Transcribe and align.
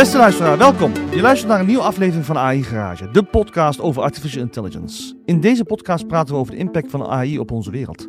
Beste 0.00 0.18
luisteraar, 0.18 0.58
welkom. 0.58 0.92
Je 1.10 1.20
luistert 1.20 1.50
naar 1.50 1.60
een 1.60 1.66
nieuwe 1.66 1.82
aflevering 1.82 2.24
van 2.24 2.38
AI 2.38 2.62
Garage, 2.62 3.10
de 3.10 3.22
podcast 3.22 3.80
over 3.80 4.02
artificial 4.02 4.42
intelligence. 4.42 5.14
In 5.24 5.40
deze 5.40 5.64
podcast 5.64 6.06
praten 6.06 6.34
we 6.34 6.40
over 6.40 6.52
de 6.52 6.58
impact 6.58 6.90
van 6.90 7.06
AI 7.06 7.38
op 7.38 7.50
onze 7.50 7.70
wereld. 7.70 8.08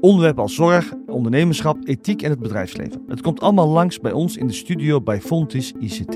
Onderwerpen 0.00 0.42
als 0.42 0.54
zorg, 0.54 0.92
ondernemerschap, 1.06 1.76
ethiek 1.84 2.22
en 2.22 2.30
het 2.30 2.38
bedrijfsleven. 2.38 3.02
Het 3.08 3.20
komt 3.20 3.40
allemaal 3.40 3.68
langs 3.68 4.00
bij 4.00 4.12
ons 4.12 4.36
in 4.36 4.46
de 4.46 4.52
studio 4.52 5.00
bij 5.00 5.20
Fontis 5.20 5.72
ICT. 5.78 6.14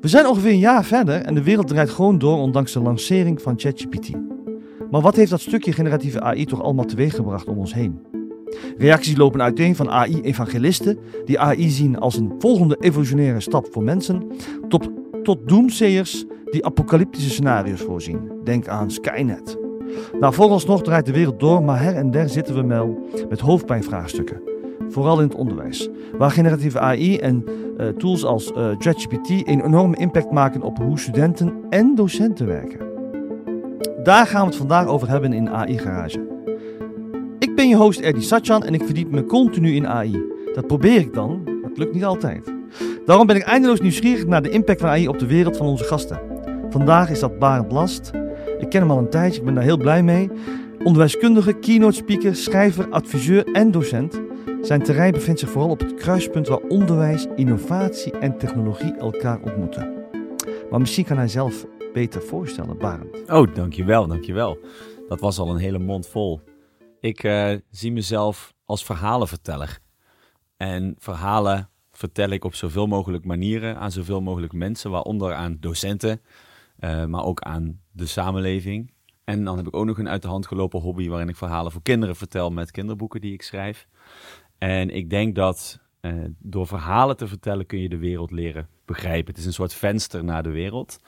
We 0.00 0.08
zijn 0.08 0.26
ongeveer 0.26 0.50
een 0.50 0.58
jaar 0.58 0.84
verder 0.84 1.22
en 1.22 1.34
de 1.34 1.42
wereld 1.42 1.68
draait 1.68 1.90
gewoon 1.90 2.18
door 2.18 2.38
ondanks 2.38 2.72
de 2.72 2.80
lancering 2.80 3.42
van 3.42 3.54
ChatGPT. 3.56 4.10
Maar 4.90 5.00
wat 5.00 5.16
heeft 5.16 5.30
dat 5.30 5.40
stukje 5.40 5.72
generatieve 5.72 6.20
AI 6.20 6.44
toch 6.44 6.62
allemaal 6.62 6.84
teweeggebracht 6.84 7.48
om 7.48 7.58
ons 7.58 7.74
heen? 7.74 8.13
Reacties 8.78 9.16
lopen 9.16 9.42
uiteen 9.42 9.76
van 9.76 9.90
AI-evangelisten, 9.90 10.98
die 11.24 11.40
AI 11.40 11.68
zien 11.68 11.98
als 11.98 12.16
een 12.16 12.32
volgende 12.38 12.76
evolutionaire 12.80 13.40
stap 13.40 13.66
voor 13.70 13.82
mensen, 13.82 14.22
tot, 14.68 14.88
tot 15.22 15.48
doomsayers 15.48 16.24
die 16.50 16.64
apocalyptische 16.64 17.30
scenario's 17.30 17.80
voorzien. 17.80 18.30
Denk 18.44 18.68
aan 18.68 18.90
Skynet. 18.90 19.58
Nou, 20.20 20.34
vooralsnog 20.34 20.82
draait 20.82 21.06
de 21.06 21.12
wereld 21.12 21.40
door, 21.40 21.62
maar 21.62 21.82
her 21.82 21.94
en 21.94 22.10
der 22.10 22.28
zitten 22.28 22.54
we 22.54 22.66
wel 22.66 23.08
met 23.28 23.40
hoofdpijnvraagstukken. 23.40 24.40
Vooral 24.88 25.20
in 25.20 25.26
het 25.26 25.34
onderwijs, 25.34 25.88
waar 26.18 26.30
generatieve 26.30 26.78
AI 26.78 27.18
en 27.18 27.44
uh, 27.78 27.88
tools 27.88 28.24
als 28.24 28.50
uh, 28.50 28.68
ChatGPT 28.78 29.28
een 29.28 29.64
enorme 29.64 29.96
impact 29.96 30.30
maken 30.30 30.62
op 30.62 30.78
hoe 30.78 30.98
studenten 30.98 31.54
en 31.70 31.94
docenten 31.94 32.46
werken. 32.46 32.78
Daar 34.02 34.26
gaan 34.26 34.40
we 34.40 34.46
het 34.46 34.56
vandaag 34.56 34.86
over 34.86 35.08
hebben 35.08 35.32
in 35.32 35.50
AI 35.50 35.78
Garage. 35.78 36.23
Ik 37.54 37.60
ben 37.60 37.68
je 37.68 37.76
host 37.76 38.00
Erdi 38.00 38.22
Satjan 38.22 38.64
en 38.64 38.74
ik 38.74 38.82
verdiep 38.84 39.10
me 39.10 39.24
continu 39.24 39.74
in 39.74 39.86
AI. 39.86 40.22
Dat 40.54 40.66
probeer 40.66 40.98
ik 40.98 41.14
dan, 41.14 41.42
maar 41.44 41.70
het 41.70 41.78
lukt 41.78 41.94
niet 41.94 42.04
altijd. 42.04 42.52
Daarom 43.06 43.26
ben 43.26 43.36
ik 43.36 43.42
eindeloos 43.42 43.80
nieuwsgierig 43.80 44.26
naar 44.26 44.42
de 44.42 44.50
impact 44.50 44.80
van 44.80 44.88
AI 44.88 45.08
op 45.08 45.18
de 45.18 45.26
wereld 45.26 45.56
van 45.56 45.66
onze 45.66 45.84
gasten. 45.84 46.20
Vandaag 46.70 47.10
is 47.10 47.20
dat 47.20 47.38
Barend 47.38 47.72
Last. 47.72 48.10
Ik 48.58 48.68
ken 48.68 48.80
hem 48.80 48.90
al 48.90 48.98
een 48.98 49.10
tijdje, 49.10 49.38
ik 49.38 49.44
ben 49.44 49.54
daar 49.54 49.64
heel 49.64 49.76
blij 49.76 50.02
mee. 50.02 50.30
Onderwijskundige, 50.82 51.52
keynote 51.52 51.94
speaker, 51.96 52.36
schrijver, 52.36 52.88
adviseur 52.90 53.52
en 53.52 53.70
docent. 53.70 54.20
Zijn 54.62 54.82
terrein 54.82 55.12
bevindt 55.12 55.40
zich 55.40 55.50
vooral 55.50 55.70
op 55.70 55.80
het 55.80 55.94
kruispunt 55.94 56.48
waar 56.48 56.60
onderwijs, 56.68 57.26
innovatie 57.36 58.12
en 58.18 58.38
technologie 58.38 58.94
elkaar 58.94 59.40
ontmoeten. 59.42 59.92
Maar 60.70 60.80
misschien 60.80 61.04
kan 61.04 61.16
hij 61.16 61.28
zelf 61.28 61.66
beter 61.92 62.22
voorstellen, 62.22 62.78
Barend. 62.78 63.30
Oh, 63.30 63.54
dankjewel, 63.54 64.06
dankjewel. 64.06 64.58
Dat 65.08 65.20
was 65.20 65.38
al 65.38 65.50
een 65.50 65.60
hele 65.60 65.78
mond 65.78 66.06
vol. 66.06 66.40
Ik 67.04 67.22
uh, 67.22 67.54
zie 67.70 67.92
mezelf 67.92 68.54
als 68.64 68.84
verhalenverteller. 68.84 69.78
En 70.56 70.94
verhalen 70.98 71.70
vertel 71.92 72.28
ik 72.28 72.44
op 72.44 72.54
zoveel 72.54 72.86
mogelijk 72.86 73.24
manieren 73.24 73.78
aan 73.78 73.90
zoveel 73.90 74.20
mogelijk 74.20 74.52
mensen, 74.52 74.90
waaronder 74.90 75.34
aan 75.34 75.56
docenten, 75.60 76.20
uh, 76.78 77.04
maar 77.04 77.24
ook 77.24 77.40
aan 77.40 77.80
de 77.92 78.06
samenleving. 78.06 78.92
En 79.24 79.44
dan 79.44 79.56
heb 79.56 79.66
ik 79.66 79.76
ook 79.76 79.84
nog 79.84 79.98
een 79.98 80.08
uit 80.08 80.22
de 80.22 80.28
hand 80.28 80.46
gelopen 80.46 80.80
hobby 80.80 81.08
waarin 81.08 81.28
ik 81.28 81.36
verhalen 81.36 81.72
voor 81.72 81.82
kinderen 81.82 82.16
vertel 82.16 82.50
met 82.50 82.70
kinderboeken 82.70 83.20
die 83.20 83.32
ik 83.32 83.42
schrijf. 83.42 83.88
En 84.58 84.90
ik 84.90 85.10
denk 85.10 85.34
dat 85.34 85.80
uh, 86.00 86.24
door 86.38 86.66
verhalen 86.66 87.16
te 87.16 87.28
vertellen 87.28 87.66
kun 87.66 87.80
je 87.80 87.88
de 87.88 87.98
wereld 87.98 88.30
leren 88.30 88.68
begrijpen. 88.84 89.30
Het 89.30 89.38
is 89.38 89.46
een 89.46 89.52
soort 89.52 89.74
venster 89.74 90.24
naar 90.24 90.42
de 90.42 90.50
wereld. 90.50 91.00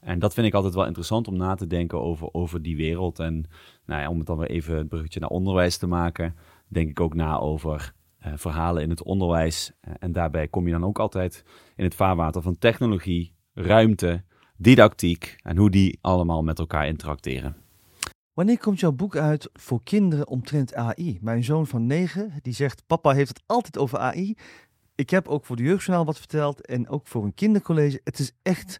En 0.00 0.18
dat 0.18 0.34
vind 0.34 0.46
ik 0.46 0.54
altijd 0.54 0.74
wel 0.74 0.86
interessant 0.86 1.28
om 1.28 1.36
na 1.36 1.54
te 1.54 1.66
denken 1.66 2.00
over, 2.00 2.28
over 2.32 2.62
die 2.62 2.76
wereld. 2.76 3.18
En 3.18 3.44
nou 3.88 4.02
ja, 4.02 4.08
om 4.08 4.18
het 4.18 4.26
dan 4.26 4.38
weer 4.38 4.50
even 4.50 4.76
het 4.76 4.88
bruggetje 4.88 5.20
naar 5.20 5.28
onderwijs 5.28 5.76
te 5.76 5.86
maken, 5.86 6.36
denk 6.66 6.90
ik 6.90 7.00
ook 7.00 7.14
na 7.14 7.38
over 7.38 7.92
uh, 8.26 8.32
verhalen 8.36 8.82
in 8.82 8.90
het 8.90 9.02
onderwijs. 9.02 9.72
Uh, 9.80 9.94
en 9.98 10.12
daarbij 10.12 10.48
kom 10.48 10.66
je 10.66 10.72
dan 10.72 10.84
ook 10.84 10.98
altijd 10.98 11.44
in 11.76 11.84
het 11.84 11.94
vaarwater 11.94 12.42
van 12.42 12.58
technologie, 12.58 13.34
ruimte, 13.52 14.22
didactiek 14.56 15.36
en 15.42 15.56
hoe 15.56 15.70
die 15.70 15.98
allemaal 16.00 16.42
met 16.42 16.58
elkaar 16.58 16.86
interacteren. 16.86 17.56
Wanneer 18.32 18.58
komt 18.58 18.80
jouw 18.80 18.92
boek 18.92 19.16
uit 19.16 19.50
voor 19.52 19.82
kinderen 19.82 20.28
omtrent 20.28 20.74
AI? 20.74 21.18
Mijn 21.20 21.44
zoon 21.44 21.66
van 21.66 21.86
9, 21.86 22.32
die 22.42 22.54
zegt, 22.54 22.86
papa 22.86 23.12
heeft 23.12 23.28
het 23.28 23.42
altijd 23.46 23.78
over 23.78 23.98
AI. 23.98 24.34
Ik 24.94 25.10
heb 25.10 25.28
ook 25.28 25.44
voor 25.44 25.56
de 25.56 25.62
Jeugdjournaal 25.62 26.04
wat 26.04 26.18
verteld 26.18 26.66
en 26.66 26.88
ook 26.88 27.06
voor 27.06 27.24
een 27.24 27.34
kindercollege. 27.34 28.00
Het 28.04 28.18
is 28.18 28.32
echt 28.42 28.78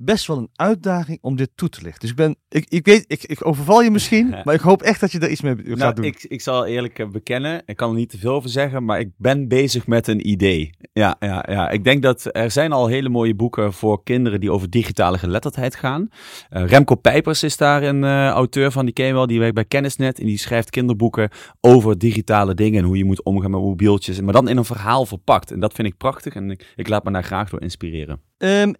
best 0.00 0.26
wel 0.26 0.36
een 0.36 0.50
uitdaging 0.54 1.18
om 1.20 1.36
dit 1.36 1.50
toe 1.54 1.68
te 1.68 1.82
lichten. 1.82 2.00
Dus 2.00 2.10
ik 2.10 2.16
ben, 2.16 2.36
ik, 2.48 2.66
ik 2.68 2.86
weet, 2.86 3.04
ik, 3.06 3.22
ik 3.24 3.46
overval 3.46 3.82
je 3.82 3.90
misschien, 3.90 4.28
maar 4.44 4.54
ik 4.54 4.60
hoop 4.60 4.82
echt 4.82 5.00
dat 5.00 5.12
je 5.12 5.18
er 5.18 5.30
iets 5.30 5.40
mee 5.40 5.56
gaat 5.56 5.76
nou, 5.76 5.94
doen. 5.94 6.04
Ik, 6.04 6.24
ik 6.24 6.40
zal 6.40 6.66
eerlijk 6.66 6.98
eh, 6.98 7.08
bekennen, 7.08 7.62
ik 7.66 7.76
kan 7.76 7.90
er 7.90 7.96
niet 7.96 8.10
te 8.10 8.18
veel 8.18 8.32
over 8.32 8.50
zeggen, 8.50 8.84
maar 8.84 9.00
ik 9.00 9.10
ben 9.16 9.48
bezig 9.48 9.86
met 9.86 10.06
een 10.06 10.28
idee. 10.28 10.70
Ja, 10.92 11.16
ja, 11.20 11.44
ja. 11.48 11.70
Ik 11.70 11.84
denk 11.84 12.02
dat 12.02 12.28
er 12.32 12.50
zijn 12.50 12.72
al 12.72 12.86
hele 12.86 13.08
mooie 13.08 13.34
boeken 13.34 13.72
voor 13.72 14.02
kinderen 14.02 14.40
die 14.40 14.52
over 14.52 14.70
digitale 14.70 15.18
geletterdheid 15.18 15.76
gaan. 15.76 16.08
Uh, 16.50 16.66
Remco 16.66 16.94
Pijpers 16.94 17.42
is 17.42 17.56
daar 17.56 17.82
een 17.82 18.02
uh, 18.02 18.28
auteur 18.28 18.72
van, 18.72 18.84
die 18.84 18.94
ken 18.94 19.06
je 19.06 19.12
wel, 19.12 19.26
die 19.26 19.38
werkt 19.38 19.54
bij 19.54 19.64
Kennisnet 19.64 20.18
en 20.18 20.26
die 20.26 20.38
schrijft 20.38 20.70
kinderboeken 20.70 21.30
over 21.60 21.98
digitale 21.98 22.54
dingen 22.54 22.78
en 22.78 22.84
hoe 22.84 22.96
je 22.96 23.04
moet 23.04 23.22
omgaan 23.22 23.50
met 23.50 23.60
mobieltjes, 23.60 24.20
maar 24.20 24.32
dan 24.32 24.48
in 24.48 24.56
een 24.56 24.64
verhaal 24.64 25.06
verpakt. 25.06 25.50
En 25.50 25.60
dat 25.60 25.72
vind 25.72 25.88
ik 25.88 25.96
prachtig 25.96 26.34
en 26.34 26.50
ik, 26.50 26.72
ik 26.76 26.88
laat 26.88 27.04
me 27.04 27.12
daar 27.12 27.24
graag 27.24 27.50
door 27.50 27.62
inspireren. 27.62 28.20
Um, 28.38 28.74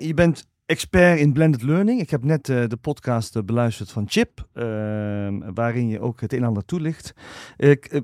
je 0.00 0.12
bent 0.14 0.48
expert 0.70 1.18
in 1.18 1.32
blended 1.32 1.62
learning. 1.62 2.00
Ik 2.00 2.10
heb 2.10 2.24
net 2.24 2.48
uh, 2.48 2.64
de 2.66 2.76
podcast 2.76 3.36
uh, 3.36 3.42
beluisterd 3.42 3.90
van 3.90 4.04
Chip, 4.08 4.46
uh, 4.54 4.64
waarin 5.54 5.88
je 5.88 6.00
ook 6.00 6.20
het 6.20 6.32
een 6.32 6.38
en 6.38 6.44
ander 6.44 6.64
toelicht. 6.64 7.14
Ik, 7.56 7.84
eh, 7.84 8.00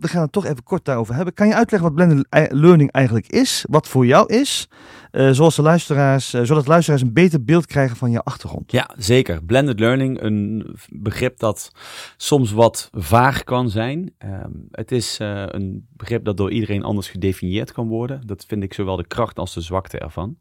we 0.00 0.08
gaan 0.08 0.22
het 0.22 0.32
toch 0.32 0.44
even 0.44 0.62
kort 0.62 0.84
daarover 0.84 1.14
hebben. 1.14 1.34
Kan 1.34 1.46
je 1.46 1.54
uitleggen 1.54 1.88
wat 1.88 2.06
blended 2.06 2.52
learning 2.52 2.90
eigenlijk 2.92 3.26
is, 3.26 3.64
wat 3.68 3.88
voor 3.88 4.06
jou 4.06 4.34
is, 4.34 4.68
zoals 5.10 5.56
de 5.56 5.62
luisteraars, 5.62 6.30
zodat 6.30 6.66
luisteraars 6.66 7.02
een 7.02 7.12
beter 7.12 7.44
beeld 7.44 7.66
krijgen 7.66 7.96
van 7.96 8.10
je 8.10 8.22
achtergrond? 8.22 8.72
Ja, 8.72 8.90
zeker. 8.96 9.44
Blended 9.44 9.80
learning, 9.80 10.22
een 10.22 10.76
begrip 10.88 11.38
dat 11.38 11.72
soms 12.16 12.52
wat 12.52 12.88
vaag 12.92 13.44
kan 13.44 13.70
zijn. 13.70 14.14
Ehm, 14.18 14.50
het 14.70 14.92
is 14.92 15.16
een 15.18 15.86
begrip 15.96 16.24
dat 16.24 16.36
door 16.36 16.50
iedereen 16.50 16.82
anders 16.82 17.08
gedefinieerd 17.08 17.72
kan 17.72 17.88
worden. 17.88 18.26
Dat 18.26 18.44
vind 18.46 18.62
ik 18.62 18.74
zowel 18.74 18.96
de 18.96 19.06
kracht 19.06 19.38
als 19.38 19.54
de 19.54 19.60
zwakte 19.60 19.98
ervan. 19.98 20.36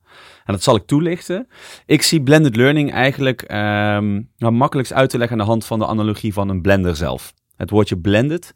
En 0.46 0.54
dat 0.54 0.64
zal 0.64 0.76
ik 0.76 0.86
toelichten. 0.86 1.48
Ik 1.86 2.02
zie 2.02 2.24
blended 2.24 2.56
learning 2.56 2.92
eigenlijk 2.92 3.52
um, 3.52 4.30
makkelijkst 4.38 4.94
uit 4.94 5.10
te 5.10 5.18
leggen 5.18 5.40
aan 5.40 5.44
de 5.46 5.52
hand 5.52 5.66
van 5.66 5.80
de 5.80 5.88
analogie 5.88 6.34
van 6.34 6.50
een 6.50 6.62
blender 6.62 6.96
zelf. 6.96 7.34
Het 7.56 7.70
woordje 7.70 7.98
blended. 7.98 8.54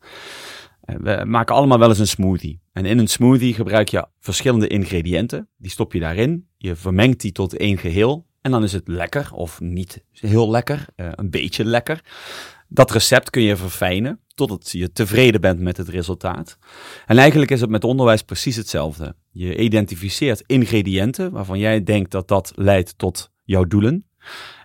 We 0.81 1.23
maken 1.25 1.55
allemaal 1.55 1.79
wel 1.79 1.89
eens 1.89 1.99
een 1.99 2.07
smoothie. 2.07 2.61
En 2.73 2.85
in 2.85 2.99
een 2.99 3.07
smoothie 3.07 3.53
gebruik 3.53 3.89
je 3.89 4.07
verschillende 4.19 4.67
ingrediënten. 4.67 5.49
Die 5.57 5.71
stop 5.71 5.93
je 5.93 5.99
daarin. 5.99 6.47
Je 6.57 6.75
vermengt 6.75 7.21
die 7.21 7.31
tot 7.31 7.57
één 7.57 7.77
geheel. 7.77 8.27
En 8.41 8.51
dan 8.51 8.63
is 8.63 8.73
het 8.73 8.87
lekker 8.87 9.29
of 9.33 9.59
niet 9.59 10.03
heel 10.11 10.49
lekker. 10.49 10.85
Uh, 10.95 11.07
een 11.11 11.29
beetje 11.29 11.65
lekker. 11.65 12.01
Dat 12.67 12.91
recept 12.91 13.29
kun 13.29 13.41
je 13.41 13.55
verfijnen 13.55 14.19
totdat 14.33 14.71
je 14.71 14.91
tevreden 14.91 15.41
bent 15.41 15.59
met 15.59 15.77
het 15.77 15.89
resultaat. 15.89 16.57
En 17.05 17.17
eigenlijk 17.17 17.51
is 17.51 17.61
het 17.61 17.69
met 17.69 17.83
onderwijs 17.83 18.21
precies 18.21 18.55
hetzelfde. 18.55 19.15
Je 19.31 19.57
identificeert 19.57 20.43
ingrediënten 20.45 21.31
waarvan 21.31 21.59
jij 21.59 21.83
denkt 21.83 22.11
dat 22.11 22.27
dat 22.27 22.51
leidt 22.55 22.97
tot 22.97 23.31
jouw 23.43 23.65
doelen. 23.65 24.05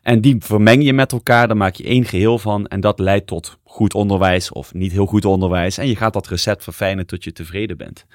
En 0.02 0.20
die 0.20 0.36
vermeng 0.38 0.84
je 0.84 0.92
met 0.92 1.12
elkaar, 1.12 1.46
daar 1.46 1.56
maak 1.56 1.74
je 1.74 1.84
één 1.84 2.04
geheel 2.04 2.38
van 2.38 2.66
en 2.66 2.80
dat 2.80 2.98
leidt 2.98 3.26
tot 3.26 3.58
goed 3.64 3.94
onderwijs 3.94 4.52
of 4.52 4.74
niet 4.74 4.92
heel 4.92 5.06
goed 5.06 5.24
onderwijs. 5.24 5.78
En 5.78 5.88
je 5.88 5.96
gaat 5.96 6.12
dat 6.12 6.26
recept 6.26 6.62
verfijnen 6.62 7.06
tot 7.06 7.24
je 7.24 7.32
tevreden 7.32 7.76
bent. 7.76 8.06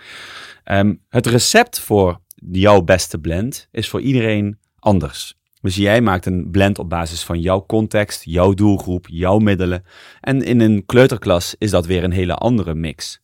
Um, 0.65 1.01
het 1.09 1.25
recept 1.25 1.79
voor 1.79 2.19
jouw 2.51 2.81
beste 2.81 3.17
blend 3.17 3.67
is 3.71 3.89
voor 3.89 4.01
iedereen 4.01 4.57
anders. 4.79 5.39
Dus 5.61 5.75
jij 5.75 6.01
maakt 6.01 6.25
een 6.25 6.51
blend 6.51 6.79
op 6.79 6.89
basis 6.89 7.23
van 7.23 7.39
jouw 7.39 7.65
context, 7.65 8.23
jouw 8.25 8.53
doelgroep, 8.53 9.07
jouw 9.09 9.37
middelen. 9.37 9.83
En 10.21 10.41
in 10.41 10.59
een 10.59 10.85
kleuterklas 10.85 11.55
is 11.57 11.71
dat 11.71 11.85
weer 11.85 12.03
een 12.03 12.11
hele 12.11 12.35
andere 12.35 12.73
mix. 12.73 13.21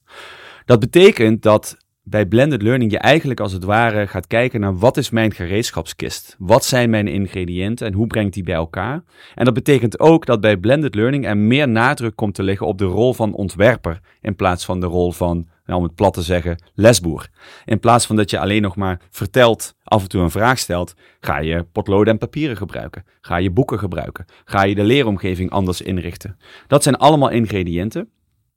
Dat 0.65 0.79
betekent 0.79 1.41
dat 1.41 1.77
bij 2.09 2.25
blended 2.25 2.61
learning 2.61 2.91
je 2.91 2.97
eigenlijk 2.97 3.39
als 3.39 3.51
het 3.51 3.63
ware 3.63 4.07
gaat 4.07 4.27
kijken 4.27 4.59
naar 4.59 4.77
wat 4.77 4.97
is 4.97 5.09
mijn 5.09 5.33
gereedschapskist? 5.33 6.35
Wat 6.39 6.65
zijn 6.65 6.89
mijn 6.89 7.07
ingrediënten 7.07 7.87
en 7.87 7.93
hoe 7.93 8.07
brengt 8.07 8.33
die 8.33 8.43
bij 8.43 8.55
elkaar? 8.55 9.03
En 9.35 9.45
dat 9.45 9.53
betekent 9.53 9.99
ook 9.99 10.25
dat 10.25 10.41
bij 10.41 10.57
blended 10.57 10.95
learning 10.95 11.25
er 11.25 11.37
meer 11.37 11.67
nadruk 11.67 12.15
komt 12.15 12.33
te 12.33 12.43
liggen 12.43 12.67
op 12.67 12.77
de 12.77 12.85
rol 12.85 13.13
van 13.13 13.33
ontwerper 13.33 13.99
in 14.21 14.35
plaats 14.35 14.65
van 14.65 14.79
de 14.79 14.85
rol 14.85 15.11
van, 15.11 15.47
nou, 15.65 15.79
om 15.79 15.83
het 15.83 15.95
plat 15.95 16.13
te 16.13 16.21
zeggen, 16.21 16.63
lesboer. 16.73 17.27
In 17.65 17.79
plaats 17.79 18.05
van 18.05 18.15
dat 18.15 18.29
je 18.29 18.39
alleen 18.39 18.61
nog 18.61 18.75
maar 18.75 19.01
vertelt, 19.09 19.75
af 19.83 20.01
en 20.01 20.09
toe 20.09 20.21
een 20.21 20.31
vraag 20.31 20.59
stelt, 20.59 20.93
ga 21.19 21.37
je 21.37 21.63
potloden 21.71 22.13
en 22.13 22.19
papieren 22.19 22.57
gebruiken? 22.57 23.05
Ga 23.21 23.35
je 23.35 23.51
boeken 23.51 23.79
gebruiken? 23.79 24.25
Ga 24.45 24.63
je 24.63 24.75
de 24.75 24.83
leeromgeving 24.83 25.49
anders 25.49 25.81
inrichten? 25.81 26.37
Dat 26.67 26.83
zijn 26.83 26.95
allemaal 26.95 27.29
ingrediënten. 27.29 28.09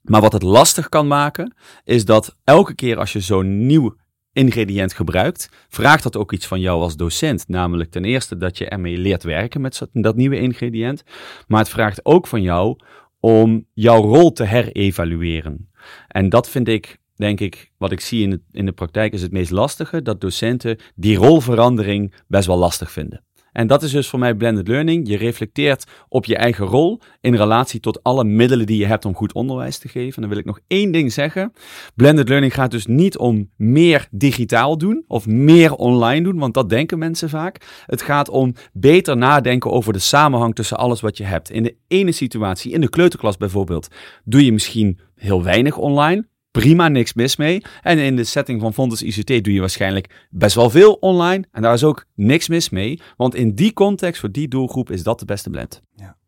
Maar 0.03 0.21
wat 0.21 0.33
het 0.33 0.43
lastig 0.43 0.89
kan 0.89 1.07
maken, 1.07 1.55
is 1.85 2.05
dat 2.05 2.37
elke 2.45 2.75
keer 2.75 2.99
als 2.99 3.13
je 3.13 3.21
zo'n 3.21 3.67
nieuw 3.67 3.97
ingrediënt 4.33 4.93
gebruikt, 4.93 5.49
vraagt 5.69 6.03
dat 6.03 6.17
ook 6.17 6.33
iets 6.33 6.47
van 6.47 6.61
jou 6.61 6.83
als 6.83 6.97
docent. 6.97 7.49
Namelijk 7.49 7.91
ten 7.91 8.05
eerste 8.05 8.37
dat 8.37 8.59
je 8.59 8.69
ermee 8.69 8.99
leert 8.99 9.23
werken 9.23 9.61
met 9.61 9.89
dat 9.93 10.17
nieuwe 10.17 10.41
ingrediënt. 10.41 11.03
Maar 11.47 11.61
het 11.61 11.69
vraagt 11.69 12.05
ook 12.05 12.27
van 12.27 12.43
jou 12.43 12.77
om 13.21 13.67
jouw 13.73 14.03
rol 14.03 14.33
te 14.33 14.45
herevalueren. 14.45 15.71
En 16.09 16.29
dat 16.29 16.49
vind 16.49 16.69
ik 16.69 16.99
denk 17.21 17.41
ik, 17.41 17.71
wat 17.79 17.93
ik 17.93 18.01
zie 18.01 18.23
in, 18.23 18.31
het, 18.31 18.41
in 18.53 18.67
de 18.67 18.73
praktijk 18.73 19.13
is 19.13 19.23
het 19.23 19.33
meest 19.33 19.51
lastige, 19.51 20.03
dat 20.03 20.21
docenten 20.21 20.79
die 20.95 21.17
rolverandering 21.17 22.15
best 22.27 22.47
wel 22.47 22.59
lastig 22.59 22.91
vinden. 22.91 23.25
En 23.53 23.67
dat 23.67 23.83
is 23.83 23.91
dus 23.91 24.09
voor 24.09 24.19
mij 24.19 24.35
blended 24.35 24.69
learning. 24.69 25.09
Je 25.09 25.17
reflecteert 25.17 25.85
op 26.09 26.25
je 26.25 26.37
eigen 26.37 26.67
rol 26.67 27.01
in 27.21 27.35
relatie 27.35 27.81
tot 27.81 28.03
alle 28.03 28.25
middelen 28.25 28.67
die 28.67 28.79
je 28.79 28.87
hebt 28.87 29.05
om 29.05 29.15
goed 29.15 29.33
onderwijs 29.33 29.79
te 29.79 29.89
geven. 29.89 30.15
En 30.15 30.21
dan 30.21 30.31
wil 30.31 30.39
ik 30.39 30.45
nog 30.45 30.61
één 30.67 30.93
ding 30.93 31.13
zeggen. 31.13 31.53
Blended 31.95 32.29
learning 32.29 32.55
gaat 32.55 32.71
dus 32.71 32.87
niet 32.87 33.19
om 33.19 33.51
meer 33.57 34.09
digitaal 34.11 34.79
doen 34.79 35.05
of 35.07 35.27
meer 35.27 35.75
online 35.75 36.25
doen, 36.25 36.39
want 36.39 36.55
dat 36.55 36.69
denken 36.69 36.99
mensen 36.99 37.29
vaak. 37.29 37.85
Het 37.87 38.03
gaat 38.03 38.29
om 38.29 38.55
beter 38.73 39.17
nadenken 39.17 39.71
over 39.71 39.93
de 39.93 39.99
samenhang 39.99 40.55
tussen 40.55 40.77
alles 40.77 41.01
wat 41.01 41.17
je 41.17 41.25
hebt. 41.25 41.51
In 41.51 41.63
de 41.63 41.77
ene 41.89 42.13
situatie, 42.13 42.73
in 42.73 42.81
de 42.81 42.89
kleuterklas 42.89 43.37
bijvoorbeeld, 43.37 43.89
doe 44.25 44.45
je 44.45 44.53
misschien 44.53 44.99
heel 45.15 45.43
weinig 45.43 45.77
online 45.77 46.29
prima, 46.51 46.89
niks 46.89 47.15
mis 47.15 47.37
mee. 47.37 47.63
En 47.83 47.99
in 47.99 48.17
de 48.17 48.25
setting 48.25 48.61
van 48.61 48.75
Fontes 48.75 49.03
ICT 49.03 49.45
doe 49.45 49.53
je 49.53 49.61
waarschijnlijk 49.61 50.27
best 50.31 50.55
wel 50.55 50.71
veel 50.71 50.93
online. 50.93 51.45
En 51.53 51.63
daar 51.63 51.75
is 51.75 51.85
ook 51.85 52.05
niks 52.15 52.49
mis 52.49 52.71
mee. 52.71 53.01
Want 53.17 53.35
in 53.35 53.55
die 53.55 53.73
context, 53.73 54.21
voor 54.21 54.31
die 54.31 54.49
doelgroep, 54.49 54.91
is 54.91 55.03
dat 55.03 55.19
de 55.19 55.25
beste 55.25 55.51
blend. 55.51 55.83
Ja. 55.95 56.19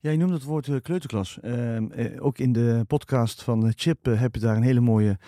Ja, 0.00 0.10
je 0.10 0.18
noemde 0.18 0.34
het 0.34 0.42
woord 0.42 0.66
uh, 0.66 0.76
kleuterklas. 0.82 1.38
Uh, 1.42 1.78
ook 2.18 2.38
in 2.38 2.52
de 2.52 2.84
podcast 2.86 3.42
van 3.42 3.72
Chip 3.76 4.04
heb 4.04 4.34
je 4.34 4.40
daar 4.40 4.56
een 4.56 4.62
hele 4.62 4.80
mooie 4.80 5.18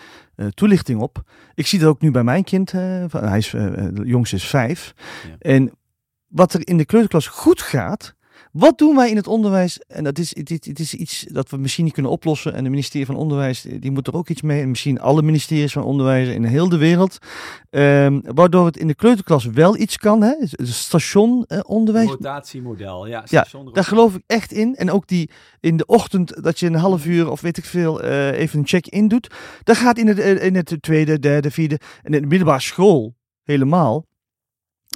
toelichting 0.54 1.00
op. 1.00 1.22
Ik 1.54 1.66
zie 1.66 1.78
dat 1.78 1.88
ook 1.88 2.00
nu 2.00 2.10
bij 2.10 2.22
mijn 2.25 2.44
kind. 2.44 2.72
hij 2.72 3.38
is, 3.38 3.50
de 3.50 4.02
jongste 4.04 4.36
is 4.36 4.46
vijf. 4.46 4.94
Ja. 5.28 5.36
En 5.38 5.72
wat 6.28 6.54
er 6.54 6.69
in 6.69 6.76
de 6.76 6.84
kleuterklas 6.84 7.26
goed 7.26 7.60
gaat, 7.60 8.14
wat 8.53 8.79
doen 8.79 8.97
wij 8.97 9.11
in 9.11 9.17
het 9.17 9.27
onderwijs? 9.27 9.79
En 9.79 10.05
dat 10.05 10.19
is, 10.19 10.33
dit, 10.33 10.65
dit 10.65 10.79
is 10.79 10.95
iets 10.95 11.27
dat 11.29 11.50
we 11.50 11.56
misschien 11.56 11.85
niet 11.85 11.93
kunnen 11.93 12.12
oplossen. 12.12 12.55
En 12.55 12.65
de 12.65 12.71
ministerie 12.71 13.06
van 13.06 13.17
Onderwijs, 13.17 13.67
die 13.81 13.91
moet 13.91 14.06
er 14.06 14.15
ook 14.15 14.29
iets 14.29 14.43
mee. 14.43 14.62
En 14.62 14.69
misschien 14.69 15.00
alle 15.00 15.23
ministeries 15.23 15.73
van 15.73 15.83
Onderwijs 15.83 16.29
in 16.29 16.45
heel 16.45 16.69
de 16.69 16.77
wereld. 16.77 17.19
Um, 17.71 18.21
waardoor 18.25 18.67
het 18.67 18.77
in 18.77 18.87
de 18.87 18.95
kleuterklas 18.95 19.45
wel 19.45 19.77
iets 19.77 19.97
kan. 19.97 20.23
Hè? 20.23 20.35
Stationonderwijs. 20.62 22.06
Uh, 22.06 22.12
Rotatiemodel, 22.12 23.06
ja. 23.06 23.25
Ja, 23.25 23.47
daar 23.73 23.85
geloof 23.85 24.15
ik 24.15 24.23
echt 24.27 24.53
in. 24.53 24.77
En 24.77 24.91
ook 24.91 25.06
die 25.06 25.31
in 25.61 25.77
de 25.77 25.87
ochtend, 25.87 26.43
dat 26.43 26.59
je 26.59 26.67
een 26.67 26.75
half 26.75 27.06
uur 27.06 27.31
of 27.31 27.41
weet 27.41 27.59
ik 27.59 27.65
veel, 27.65 28.05
uh, 28.05 28.39
even 28.39 28.59
een 28.59 28.67
check-in 28.67 29.09
doet. 29.09 29.35
Dat 29.62 29.77
gaat 29.77 29.99
in 29.99 30.06
het, 30.06 30.19
in 30.19 30.55
het 30.55 30.77
tweede, 30.81 31.19
derde, 31.19 31.50
vierde. 31.50 31.79
En 32.03 32.15
in 32.15 32.21
de 32.21 32.27
middelbare 32.27 32.61
school 32.61 33.15
helemaal. 33.43 34.06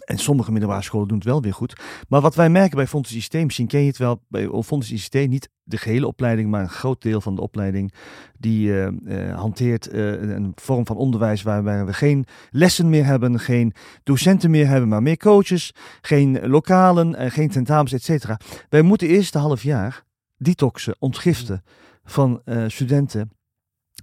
En 0.05 0.19
sommige 0.19 0.53
middelbare 0.53 0.83
scholen 0.83 1.09
doen 1.09 1.19
het 1.19 1.27
wel 1.27 1.43
weer 1.43 1.55
goed. 1.55 1.81
Maar 2.09 2.21
wat 2.21 2.35
wij 2.35 2.51
merken 2.51 2.77
bij 2.77 2.87
Fontes 2.87 3.15
ICT, 3.15 3.33
misschien 3.33 3.67
ken 3.67 3.81
je 3.81 3.87
het 3.87 3.97
wel, 3.97 4.23
bij 4.29 4.49
Fontes 4.63 4.91
ICT, 4.91 5.29
niet 5.29 5.51
de 5.63 5.77
gehele 5.77 6.07
opleiding, 6.07 6.51
maar 6.51 6.63
een 6.63 6.69
groot 6.69 7.03
deel 7.03 7.21
van 7.21 7.35
de 7.35 7.41
opleiding, 7.41 7.93
die 8.39 8.69
uh, 8.69 8.89
uh, 9.05 9.39
hanteert 9.39 9.93
uh, 9.93 10.11
een 10.11 10.53
vorm 10.55 10.87
van 10.87 10.97
onderwijs 10.97 11.43
waarbij 11.43 11.85
we 11.85 11.93
geen 11.93 12.25
lessen 12.51 12.91
meer 12.91 13.05
hebben, 13.05 13.41
geen 13.41 13.73
docenten 14.03 14.51
meer 14.51 14.67
hebben, 14.67 14.89
maar 14.89 15.03
meer 15.03 15.17
coaches, 15.17 15.75
geen 16.01 16.49
lokalen, 16.49 17.31
geen 17.31 17.51
tentamens, 17.51 17.93
et 17.93 18.03
cetera. 18.03 18.41
Wij 18.69 18.83
moeten 18.83 19.09
eerst 19.09 19.35
een 19.35 19.41
half 19.41 19.63
jaar 19.63 20.05
detoxen, 20.37 20.97
ontgiften 20.99 21.65
van 22.05 22.43
studenten 22.67 23.31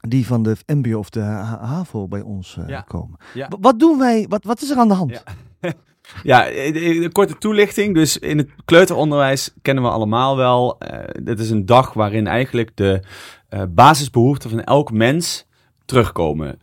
die 0.07 0.25
van 0.25 0.43
de 0.43 0.55
MBO 0.65 0.97
of 0.97 1.09
de 1.09 1.21
HAVO 1.21 2.07
bij 2.07 2.21
ons 2.21 2.57
ja. 2.67 2.81
komen. 2.81 3.19
Ja. 3.33 3.51
Wat 3.59 3.79
doen 3.79 3.97
wij? 3.97 4.25
Wat, 4.29 4.43
wat 4.43 4.61
is 4.61 4.69
er 4.69 4.77
aan 4.77 4.87
de 4.87 4.93
hand? 4.93 5.11
Ja. 5.11 5.21
Ja, 6.23 6.51
een 6.51 7.11
korte 7.11 7.37
toelichting. 7.37 7.95
Dus 7.95 8.17
in 8.17 8.37
het 8.37 8.49
kleuteronderwijs 8.65 9.53
kennen 9.61 9.83
we 9.83 9.89
allemaal 9.89 10.37
wel. 10.37 10.77
Uh, 10.79 10.99
dit 11.23 11.39
is 11.39 11.49
een 11.49 11.65
dag 11.65 11.93
waarin 11.93 12.27
eigenlijk 12.27 12.71
de 12.73 13.01
uh, 13.49 13.61
basisbehoeften 13.69 14.49
van 14.49 14.63
elk 14.63 14.91
mens 14.91 15.47
terugkomen. 15.85 16.57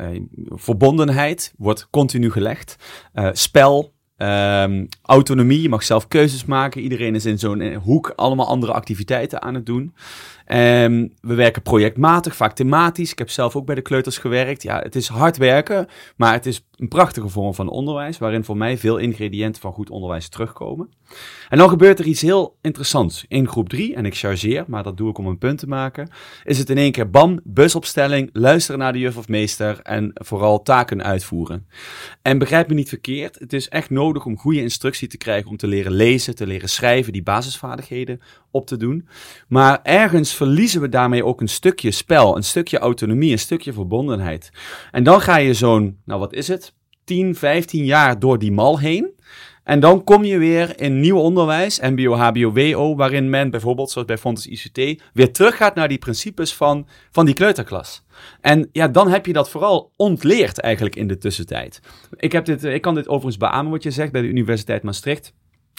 Verbondenheid 0.48 1.54
wordt 1.56 1.90
continu 1.90 2.30
gelegd. 2.30 2.76
spel, 3.32 3.94
um, 4.16 4.88
autonomie, 5.02 5.62
je 5.62 5.68
mag 5.68 5.82
zelf 5.82 6.08
keuzes 6.08 6.44
maken. 6.44 6.80
Iedereen 6.80 7.14
is 7.14 7.24
in 7.24 7.38
zo'n 7.38 7.74
hoek 7.74 8.12
allemaal 8.16 8.46
andere 8.46 8.72
activiteiten 8.72 9.42
aan 9.42 9.54
het 9.54 9.66
doen. 9.66 9.94
Um, 10.52 11.12
we 11.20 11.34
werken 11.34 11.62
projectmatig, 11.62 12.36
vaak 12.36 12.54
thematisch. 12.54 13.10
Ik 13.10 13.18
heb 13.18 13.30
zelf 13.30 13.56
ook 13.56 13.66
bij 13.66 13.74
de 13.74 13.82
kleuters 13.82 14.18
gewerkt. 14.18 14.62
Ja, 14.62 14.78
het 14.78 14.96
is 14.96 15.08
hard 15.08 15.36
werken, 15.36 15.86
maar 16.16 16.32
het 16.32 16.46
is 16.46 16.66
een 16.76 16.88
prachtige 16.88 17.28
vorm 17.28 17.54
van 17.54 17.68
onderwijs, 17.68 18.18
waarin 18.18 18.44
voor 18.44 18.56
mij 18.56 18.78
veel 18.78 18.96
ingrediënten 18.96 19.62
van 19.62 19.72
goed 19.72 19.90
onderwijs 19.90 20.28
terugkomen. 20.28 20.88
En 21.48 21.58
dan 21.58 21.68
gebeurt 21.68 21.98
er 21.98 22.06
iets 22.06 22.20
heel 22.20 22.56
interessants. 22.60 23.24
In 23.28 23.48
groep 23.48 23.68
3, 23.68 23.94
en 23.94 24.06
ik 24.06 24.16
chargeer, 24.16 24.64
maar 24.66 24.82
dat 24.82 24.96
doe 24.96 25.10
ik 25.10 25.18
om 25.18 25.26
een 25.26 25.38
punt 25.38 25.58
te 25.58 25.68
maken, 25.68 26.10
is 26.44 26.58
het 26.58 26.70
in 26.70 26.78
één 26.78 26.92
keer 26.92 27.10
bam, 27.10 27.40
busopstelling, 27.44 28.30
luisteren 28.32 28.78
naar 28.78 28.92
de 28.92 28.98
juf 28.98 29.16
of 29.16 29.28
meester 29.28 29.80
en 29.82 30.10
vooral 30.14 30.62
taken 30.62 31.02
uitvoeren. 31.02 31.66
En 32.22 32.38
begrijp 32.38 32.68
me 32.68 32.74
niet 32.74 32.88
verkeerd, 32.88 33.38
het 33.38 33.52
is 33.52 33.68
echt 33.68 33.90
nodig 33.90 34.24
om 34.24 34.38
goede 34.38 34.60
instructie 34.62 35.08
te 35.08 35.16
krijgen 35.16 35.50
om 35.50 35.56
te 35.56 35.66
leren 35.66 35.92
lezen, 35.92 36.34
te 36.34 36.46
leren 36.46 36.68
schrijven, 36.68 37.12
die 37.12 37.22
basisvaardigheden 37.22 38.20
op 38.50 38.66
te 38.66 38.76
doen. 38.76 39.08
Maar 39.48 39.80
ergens 39.82 40.34
verliezen 40.36 40.80
we 40.80 40.88
daarmee 40.88 41.24
ook 41.24 41.40
een 41.40 41.48
stukje 41.48 41.90
spel, 41.90 42.36
een 42.36 42.44
stukje 42.44 42.78
autonomie, 42.78 43.32
een 43.32 43.38
stukje 43.38 43.72
verbondenheid. 43.72 44.50
En 44.90 45.04
dan 45.04 45.20
ga 45.20 45.36
je 45.36 45.54
zo'n, 45.54 46.00
nou 46.04 46.20
wat 46.20 46.32
is 46.32 46.48
het, 46.48 46.74
10, 47.04 47.34
15 47.34 47.84
jaar 47.84 48.18
door 48.18 48.38
die 48.38 48.52
mal 48.52 48.78
heen. 48.78 49.14
En 49.64 49.80
dan 49.80 50.04
kom 50.04 50.24
je 50.24 50.38
weer 50.38 50.80
in 50.80 51.00
nieuw 51.00 51.18
onderwijs, 51.18 51.80
MBO, 51.80 52.14
HBO, 52.14 52.52
WO, 52.52 52.96
waarin 52.96 53.30
men 53.30 53.50
bijvoorbeeld, 53.50 53.90
zoals 53.90 54.06
bij 54.06 54.18
Fontes 54.18 54.46
ICT, 54.46 55.02
weer 55.12 55.32
teruggaat 55.32 55.74
naar 55.74 55.88
die 55.88 55.98
principes 55.98 56.54
van, 56.54 56.88
van 57.10 57.24
die 57.24 57.34
kleuterklas. 57.34 58.04
En 58.40 58.68
ja, 58.72 58.88
dan 58.88 59.08
heb 59.08 59.26
je 59.26 59.32
dat 59.32 59.50
vooral 59.50 59.92
ontleerd 59.96 60.60
eigenlijk 60.60 60.96
in 60.96 61.06
de 61.06 61.18
tussentijd. 61.18 61.80
Ik, 62.16 62.32
heb 62.32 62.44
dit, 62.44 62.64
ik 62.64 62.82
kan 62.82 62.94
dit 62.94 63.08
overigens 63.08 63.36
beamen 63.36 63.72
wat 63.72 63.82
je 63.82 63.90
zegt 63.90 64.12
bij 64.12 64.22
de 64.22 64.28
Universiteit 64.28 64.82
Maastricht 64.82 65.32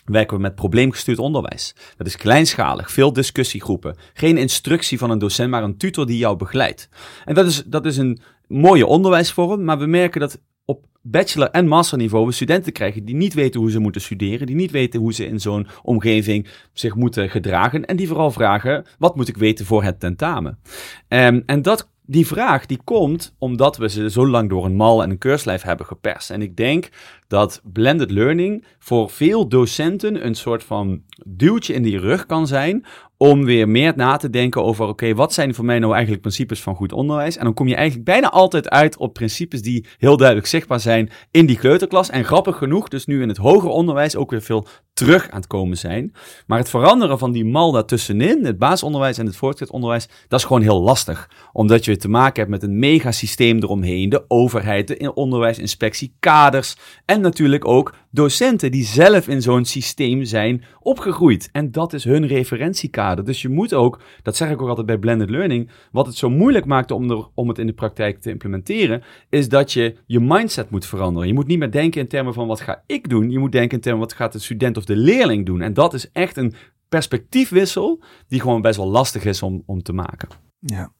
werken 0.07 0.36
we 0.36 0.42
met 0.42 0.56
probleemgestuurd 0.56 1.19
onderwijs. 1.19 1.75
Dat 1.98 2.07
is 2.07 2.18
kleinschalig, 2.18 2.92
veel 2.92 3.13
discussiegroepen. 3.13 3.95
Geen 4.13 4.38
instructie 4.38 4.98
van 4.98 5.09
een 5.09 5.19
docent, 5.19 5.50
maar 5.50 5.63
een 5.63 5.77
tutor 5.77 6.06
die 6.06 6.18
jou 6.18 6.38
begeleidt. 6.38 6.89
En 7.25 7.33
dat 7.33 7.45
is, 7.45 7.63
dat 7.63 7.86
is 7.86 7.98
een 7.98 8.19
mooie 8.48 8.86
onderwijsvorm, 8.86 9.63
maar 9.63 9.77
we 9.77 9.86
merken 9.86 10.19
dat 10.19 10.42
op 10.65 10.86
bachelor- 11.01 11.51
en 11.51 11.68
masterniveau 11.68 12.25
we 12.25 12.31
studenten 12.31 12.71
krijgen 12.71 13.06
die 13.06 13.15
niet 13.15 13.33
weten 13.33 13.59
hoe 13.59 13.71
ze 13.71 13.80
moeten 13.80 14.01
studeren, 14.01 14.48
die 14.48 14.56
niet 14.56 14.71
weten 14.71 15.00
hoe 15.00 15.13
ze 15.13 15.25
in 15.25 15.39
zo'n 15.39 15.68
omgeving 15.83 16.47
zich 16.73 16.95
moeten 16.95 17.30
gedragen 17.30 17.85
en 17.85 17.95
die 17.95 18.07
vooral 18.07 18.31
vragen, 18.31 18.85
wat 18.97 19.16
moet 19.16 19.28
ik 19.28 19.37
weten 19.37 19.66
voor 19.66 19.83
het 19.83 19.99
tentamen? 19.99 20.59
Um, 21.07 21.44
en 21.45 21.61
dat 21.61 21.90
die 22.07 22.28
vraag 22.28 22.66
die 22.66 22.80
komt 22.83 23.35
omdat 23.37 23.78
we 23.78 23.90
ze 23.90 24.09
zo 24.09 24.28
lang 24.28 24.49
door 24.49 24.66
een 24.66 24.76
mal 24.76 25.04
en 25.04 25.09
een 25.09 25.18
keurslijf 25.18 25.61
hebben 25.61 25.85
geperst. 25.85 26.30
En 26.30 26.42
ik 26.42 26.56
denk 26.56 26.90
dat 27.28 27.61
blended 27.64 28.11
learning 28.11 28.66
voor 28.80 29.09
veel 29.09 29.47
docenten 29.47 30.26
een 30.26 30.35
soort 30.35 30.64
van 30.64 31.02
duwtje 31.26 31.73
in 31.73 31.83
die 31.83 31.99
rug 31.99 32.26
kan 32.26 32.47
zijn 32.47 32.85
om 33.18 33.45
weer 33.45 33.69
meer 33.69 33.94
na 33.95 34.18
te 34.18 34.30
denken 34.30 34.64
over, 34.64 34.87
oké, 34.87 35.14
wat 35.14 35.33
zijn 35.33 35.54
voor 35.54 35.66
mij 35.66 35.80
nou 35.80 35.92
eigenlijk 35.92 36.21
principes 36.21 36.61
van 36.61 36.76
goed 36.76 36.92
onderwijs? 36.92 37.37
En 37.37 37.44
dan 37.44 37.54
kom 37.54 37.68
je 37.68 37.76
eigenlijk 37.76 38.06
bijna 38.06 38.30
altijd 38.30 38.69
uit 38.69 38.97
op 38.97 39.14
principes 39.14 39.61
die 39.61 39.85
heel 39.97 40.18
duidelijk 40.18 40.47
zichtbaar 40.47 40.80
zijn 40.80 41.09
in 41.31 41.45
die 41.45 41.57
kleuterklas. 41.57 42.09
En 42.09 42.26
grappig 42.26 42.57
genoeg, 42.57 42.87
dus 42.87 43.06
nu 43.06 43.21
in 43.21 43.28
het 43.28 43.37
hoger 43.37 43.69
onderwijs 43.69 44.16
ook 44.16 44.31
weer 44.31 44.42
veel 44.42 44.68
terug 44.97 45.30
aan 45.30 45.39
het 45.39 45.47
komen 45.47 45.77
zijn. 45.77 46.13
Maar 46.47 46.57
het 46.57 46.69
veranderen 46.69 47.19
van 47.19 47.31
die 47.31 47.45
mal 47.45 47.71
daartussenin, 47.71 48.45
het 48.45 48.57
basisonderwijs 48.57 49.18
en 49.18 49.25
het 49.25 49.35
voortgezet 49.35 49.73
onderwijs, 49.73 50.07
dat 50.27 50.39
is 50.39 50.45
gewoon 50.45 50.61
heel 50.61 50.81
lastig. 50.81 51.30
Omdat 51.54 51.85
je 51.85 51.97
te 51.97 52.09
maken 52.09 52.35
hebt 52.35 52.49
met 52.49 52.63
een 52.63 52.80
megasysteem 52.80 53.57
eromheen, 53.57 54.09
de 54.09 54.25
overheid, 54.27 54.87
de 54.87 55.13
onderwijsinspectie, 55.13 56.16
kaders 56.19 56.75
en 57.06 57.21
natuurlijk 57.21 57.68
ook 57.68 57.94
docenten 58.11 58.71
die 58.71 58.85
zelf 58.85 59.27
in 59.27 59.42
zo'n 59.42 59.66
systeem 59.66 60.23
zijn 60.23 60.63
opgegroeid. 60.80 61.49
En 61.51 61.71
dat 61.71 61.94
is 61.94 62.04
hun 62.04 62.27
referentiekader. 62.27 63.25
Dus 63.25 63.42
je 63.42 63.49
moet 63.49 63.73
ook, 63.73 64.01
dat 64.23 64.35
zeg 64.35 64.49
ik 64.49 64.61
ook 64.61 64.69
altijd 64.69 64.87
bij 64.87 64.97
blended 64.97 65.30
learning, 65.30 65.69
wat 65.92 66.06
het 66.06 66.16
zo 66.16 66.30
moeilijk 66.30 66.66
maakt 66.66 66.92
om, 66.92 67.11
er, 67.11 67.27
om 67.33 67.47
het 67.47 67.57
in 67.57 67.68
de 67.68 67.73
praktijk 67.73 68.21
te 68.21 68.30
implementeren, 68.30 69.04
is 69.30 69.49
dat 69.49 69.73
je 69.73 69.95
je 70.06 70.19
mindset 70.19 70.69
moet 70.69 70.85
veranderen. 70.85 71.27
Je 71.27 71.33
moet 71.33 71.47
niet 71.47 71.59
meer 71.59 71.71
denken 71.71 72.01
in 72.01 72.07
termen 72.07 72.33
van 72.33 72.47
wat 72.47 72.61
ga 72.61 72.83
ik 72.85 73.09
doen, 73.09 73.31
je 73.31 73.39
moet 73.39 73.51
denken 73.51 73.77
in 73.77 73.83
termen 73.83 73.99
van 73.99 74.09
wat 74.09 74.18
gaat 74.18 74.33
de 74.33 74.39
student 74.39 74.77
of 74.77 74.85
de 74.87 74.95
leerling 74.95 75.45
doen. 75.45 75.61
En 75.61 75.73
dat 75.73 75.94
is 75.94 76.11
echt 76.11 76.37
een 76.37 76.53
perspectiefwissel 76.89 78.03
die 78.27 78.41
gewoon 78.41 78.61
best 78.61 78.77
wel 78.77 78.87
lastig 78.87 79.25
is 79.25 79.41
om, 79.41 79.63
om 79.65 79.83
te 79.83 79.94
maken. 79.94 80.29
Ja. 80.59 80.91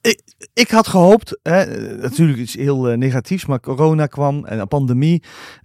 Ik, 0.00 0.22
ik 0.52 0.70
had 0.70 0.86
gehoopt, 0.86 1.38
hè, 1.42 1.66
natuurlijk 1.96 2.38
iets 2.38 2.54
heel 2.54 2.90
uh, 2.90 2.96
negatiefs, 2.96 3.46
maar 3.46 3.60
corona 3.60 4.06
kwam 4.06 4.44
en 4.44 4.58
een 4.58 4.68
pandemie. 4.68 5.22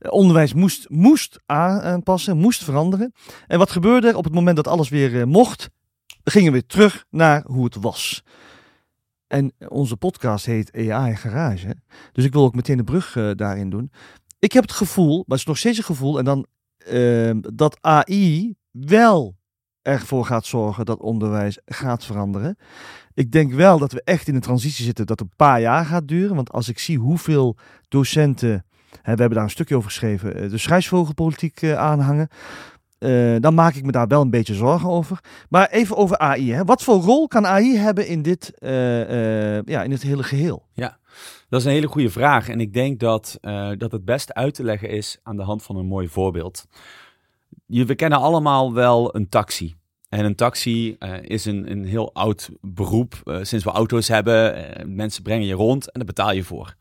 Onderwijs 0.09 0.53
moest, 0.53 0.89
moest 0.89 1.39
aanpassen, 1.45 2.37
moest 2.37 2.63
veranderen. 2.63 3.13
En 3.47 3.57
wat 3.57 3.71
gebeurde 3.71 4.07
er 4.07 4.15
op 4.15 4.23
het 4.23 4.33
moment 4.33 4.55
dat 4.55 4.67
alles 4.67 4.89
weer 4.89 5.13
uh, 5.13 5.23
mocht? 5.23 5.69
We 6.23 6.31
gingen 6.31 6.51
weer 6.51 6.65
terug 6.65 7.05
naar 7.09 7.43
hoe 7.47 7.63
het 7.63 7.75
was. 7.75 8.23
En 9.27 9.53
onze 9.67 9.97
podcast 9.97 10.45
heet 10.45 10.89
AI 10.89 11.15
Garage. 11.15 11.75
Dus 12.11 12.25
ik 12.25 12.33
wil 12.33 12.43
ook 12.43 12.55
meteen 12.55 12.77
de 12.77 12.83
brug 12.83 13.35
daarin 13.35 13.69
doen. 13.69 13.91
Ik 14.39 14.51
heb 14.51 14.63
het 14.63 14.71
gevoel, 14.71 15.15
maar 15.15 15.25
het 15.27 15.39
is 15.39 15.45
nog 15.45 15.57
steeds 15.57 15.77
een 15.77 15.83
gevoel, 15.83 16.17
en 16.17 16.25
dan 16.25 16.45
dat 17.53 17.77
AI 17.81 18.55
wel 18.71 19.37
ervoor 19.81 20.25
gaat 20.25 20.45
zorgen 20.45 20.85
dat 20.85 20.99
onderwijs 20.99 21.59
gaat 21.65 22.05
veranderen. 22.05 22.57
Ik 23.13 23.31
denk 23.31 23.53
wel 23.53 23.79
dat 23.79 23.91
we 23.91 24.01
echt 24.03 24.27
in 24.27 24.35
een 24.35 24.41
transitie 24.41 24.85
zitten 24.85 25.05
dat 25.05 25.19
een 25.19 25.31
paar 25.35 25.61
jaar 25.61 25.85
gaat 25.85 26.07
duren. 26.07 26.35
Want 26.35 26.51
als 26.51 26.69
ik 26.69 26.79
zie 26.79 26.97
hoeveel 26.97 27.57
docenten, 27.87 28.65
hè, 29.01 29.13
we 29.13 29.19
hebben 29.19 29.33
daar 29.33 29.43
een 29.43 29.49
stukje 29.49 29.75
over 29.75 29.89
geschreven, 29.89 30.35
eh, 30.35 30.49
de 30.49 30.57
schrijfsvogelpolitiek 30.57 31.61
uh, 31.61 31.77
aanhangen. 31.77 32.27
Uh, 32.99 33.35
dan 33.39 33.53
maak 33.53 33.75
ik 33.75 33.85
me 33.85 33.91
daar 33.91 34.07
wel 34.07 34.21
een 34.21 34.29
beetje 34.29 34.53
zorgen 34.53 34.89
over. 34.89 35.19
Maar 35.49 35.69
even 35.69 35.95
over 35.95 36.17
AI. 36.17 36.53
Hè. 36.53 36.63
Wat 36.63 36.83
voor 36.83 37.01
rol 37.01 37.27
kan 37.27 37.47
AI 37.47 37.77
hebben 37.77 38.07
in 38.07 38.21
dit, 38.21 38.51
ja, 39.65 39.83
in 39.83 39.91
het 39.91 40.01
hele 40.01 40.23
geheel? 40.23 40.65
Ja, 40.73 40.97
dat 41.49 41.59
is 41.59 41.65
een 41.65 41.71
hele 41.71 41.87
goede 41.87 42.09
vraag. 42.09 42.49
En 42.49 42.59
ik 42.59 42.73
denk 42.73 42.99
dat, 42.99 43.37
dat 43.77 43.91
het 43.91 44.05
best 44.05 44.33
uit 44.33 44.53
te 44.53 44.63
leggen 44.63 44.89
is 44.89 45.19
aan 45.23 45.37
de 45.37 45.43
hand 45.43 45.63
van 45.63 45.75
een 45.75 45.85
mooi 45.85 46.07
voorbeeld. 46.07 46.65
We 47.65 47.95
kennen 47.95 48.19
allemaal 48.19 48.73
wel 48.73 49.15
een 49.15 49.29
taxi. 49.29 49.77
En 50.09 50.25
een 50.25 50.35
taxi 50.35 50.95
uh, 50.99 51.17
is 51.21 51.45
een, 51.45 51.71
een 51.71 51.85
heel 51.85 52.13
oud 52.13 52.49
beroep. 52.61 53.21
Uh, 53.23 53.37
sinds 53.41 53.65
we 53.65 53.71
auto's 53.71 54.07
hebben, 54.07 54.95
mensen 54.95 55.23
brengen 55.23 55.47
je 55.47 55.53
rond 55.53 55.85
en 55.85 55.91
daar 55.93 56.05
betaal 56.05 56.31
je 56.31 56.43
voor. 56.43 56.75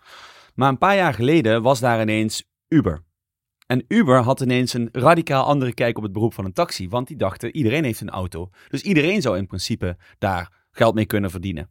Maar 0.54 0.68
een 0.68 0.78
paar 0.78 0.96
jaar 0.96 1.14
geleden 1.14 1.62
was 1.62 1.80
daar 1.80 2.00
ineens 2.00 2.48
Uber. 2.68 3.02
En 3.66 3.84
Uber 3.88 4.22
had 4.22 4.40
ineens 4.40 4.72
een 4.72 4.88
radicaal 4.92 5.44
andere 5.44 5.75
kijk 5.75 5.96
op 5.96 6.02
het 6.02 6.12
beroep 6.12 6.34
van 6.34 6.44
een 6.44 6.52
taxi. 6.52 6.88
Want 6.88 7.06
die 7.06 7.16
dachten, 7.16 7.56
iedereen 7.56 7.84
heeft 7.84 8.00
een 8.00 8.10
auto. 8.10 8.50
Dus 8.68 8.82
iedereen 8.82 9.22
zou 9.22 9.37
in 9.37 9.46
principe 9.46 9.96
daar 10.18 10.66
geld 10.70 10.94
mee 10.94 11.06
kunnen 11.06 11.30
verdienen. 11.30 11.70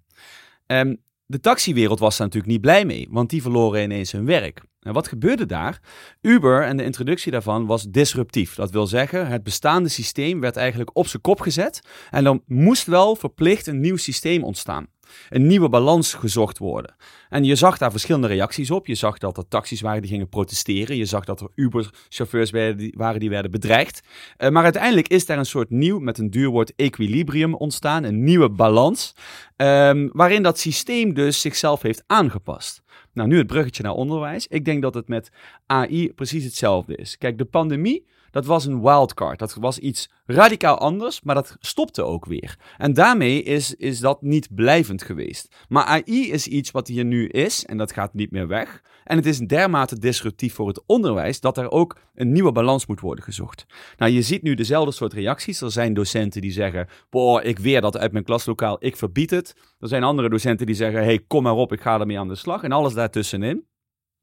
Um, 0.68 1.01
de 1.28 1.40
taxiwereld 1.40 2.00
was 2.00 2.18
daar 2.18 2.28
natuurlijk 2.28 2.54
niet 2.54 2.62
blij 2.62 2.86
mee, 2.86 3.08
want 3.10 3.30
die 3.30 3.42
verloren 3.42 3.84
ineens 3.84 4.12
hun 4.12 4.26
werk. 4.26 4.62
En 4.80 4.94
wat 4.94 5.08
gebeurde 5.08 5.46
daar? 5.46 5.82
Uber 6.22 6.64
en 6.64 6.78
de 6.78 6.84
introductie 6.84 7.32
daarvan 7.32 7.66
was 7.66 7.84
disruptief. 7.84 8.56
Dat 8.56 8.72
wil 8.72 8.88
zeggen, 8.88 9.28
het 9.28 9.44
bestaande 9.44 9.90
systeem 9.90 10.40
werd 10.40 10.56
eigenlijk 10.56 10.90
op 10.94 11.08
zijn 11.08 11.22
kop 11.22 11.40
gezet 11.40 11.82
en 12.10 12.24
dan 12.24 12.44
moest 12.46 12.86
wel 12.86 13.16
verplicht 13.16 13.68
een 13.68 13.80
nieuw 13.80 13.98
systeem 13.98 14.44
ontstaan 14.44 14.88
een 15.30 15.48
nieuwe 15.48 15.70
balans 15.70 16.14
gezocht 16.14 16.58
worden. 16.58 16.96
En 17.30 17.44
je 17.44 17.56
zag 17.56 17.78
daar 17.78 17.92
verschillende 17.92 18.28
reacties 18.28 18.72
op. 18.72 18.88
Je 18.88 18.96
zag 18.96 19.18
dat 19.18 19.38
er 19.38 19.48
taxis 19.48 19.82
waren 19.82 20.02
die 20.02 20.12
gingen 20.12 20.30
protesteren. 20.30 20.98
Je 20.98 21.06
zag 21.06 21.26
dat 21.26 21.42
er 21.42 21.48
Uber-chauffeurs 21.56 22.52
waren 22.92 23.20
die 23.20 23.30
werden 23.30 23.52
bedreigd. 23.52 24.02
Uh, 24.38 24.50
maar 24.50 24.64
uiteindelijk 24.64 25.08
is 25.08 25.26
daar 25.26 25.38
een 25.38 25.46
soort 25.46 25.70
nieuw, 25.70 26.00
met 26.00 26.18
een 26.18 26.30
duurwoord, 26.30 26.74
equilibrium 26.76 27.56
ontstaan. 27.56 28.04
Een 28.04 28.24
nieuwe 28.24 28.50
balans. 28.50 29.14
Um, 29.56 30.10
waarin 30.14 30.44
dat 30.44 30.60
systeem 30.60 31.14
dus 31.14 31.42
zichzelf 31.42 31.82
heeft 31.82 32.04
aangepast. 32.08 32.82
Nou, 33.14 33.30
nu 33.30 33.38
het 33.38 33.48
bruggetje 33.48 33.84
naar 33.84 33.92
onderwijs. 33.92 34.48
Ik 34.48 34.66
denk 34.66 34.82
dat 34.82 34.94
het 34.94 35.08
met 35.08 35.30
AI 35.66 36.14
precies 36.14 36.44
hetzelfde 36.44 36.96
is. 36.96 37.18
Kijk, 37.18 37.38
de 37.38 37.46
pandemie 37.46 38.06
dat 38.38 38.46
was 38.46 38.65
een 38.65 38.82
wildcard. 38.82 39.39
Dat 39.39 39.53
was 39.53 39.79
iets 39.79 40.10
radicaal 40.25 40.77
anders, 40.77 41.22
maar 41.22 41.36
dat 41.36 41.58
stopte 41.60 42.03
ook 42.03 42.25
weer. 42.25 42.58
En 42.77 42.94
daarmee 42.94 43.44
is, 43.44 43.75
is 43.75 44.00
dat 44.00 44.22
niet 44.22 44.56
blijvend 44.56 45.03
geweest. 45.03 45.56
Maar 45.70 45.84
AI 45.84 46.32
is 46.32 46.48
iets 46.48 46.72
wat 46.72 46.88
hier 46.88 47.06
nu 47.06 47.27
is 47.27 47.65
en 47.65 47.77
dat 47.77 47.91
gaat 47.91 48.13
niet 48.13 48.32
meer 48.32 48.48
weg. 48.48 48.82
En 49.03 49.17
het 49.17 49.25
is 49.25 49.38
dermate 49.38 50.00
disruptief 50.00 50.53
voor 50.53 50.67
het 50.67 50.84
onderwijs 50.86 51.39
dat 51.39 51.58
er 51.58 51.72
ook 51.72 52.00
een 52.15 52.32
nieuwe 52.32 52.51
balans 52.51 52.86
moet 52.86 53.00
worden 53.00 53.24
gezocht. 53.24 53.65
Nou, 53.98 54.12
je 54.12 54.22
ziet 54.22 54.41
nu 54.41 54.56
dezelfde 54.56 54.91
soort 54.91 55.13
reacties. 55.13 55.62
Er 55.62 55.72
zijn 55.72 55.94
docenten 55.94 56.41
die 56.41 56.51
zeggen: 56.51 56.88
Boah, 57.10 57.46
ik 57.46 57.60
weer 57.60 57.82
dat 57.82 57.98
uit 57.98 58.12
mijn 58.12 58.24
klaslokaal, 58.24 58.77
ik 58.79 58.98
verbied 58.98 59.29
het. 59.29 59.56
Er 59.79 59.88
zijn 59.88 60.03
andere 60.03 60.29
docenten 60.29 60.65
die 60.65 60.75
zeggen: 60.75 61.03
Hey, 61.03 61.20
kom 61.27 61.44
maar 61.44 61.53
op, 61.53 61.74
ik 61.74 61.82
ga 61.82 62.00
ermee 62.00 62.20
aan 62.20 62.27
de 62.27 62.36
slag. 62.36 62.63
En 62.63 62.72
alles 62.72 62.94
daartussenin. 62.94 63.65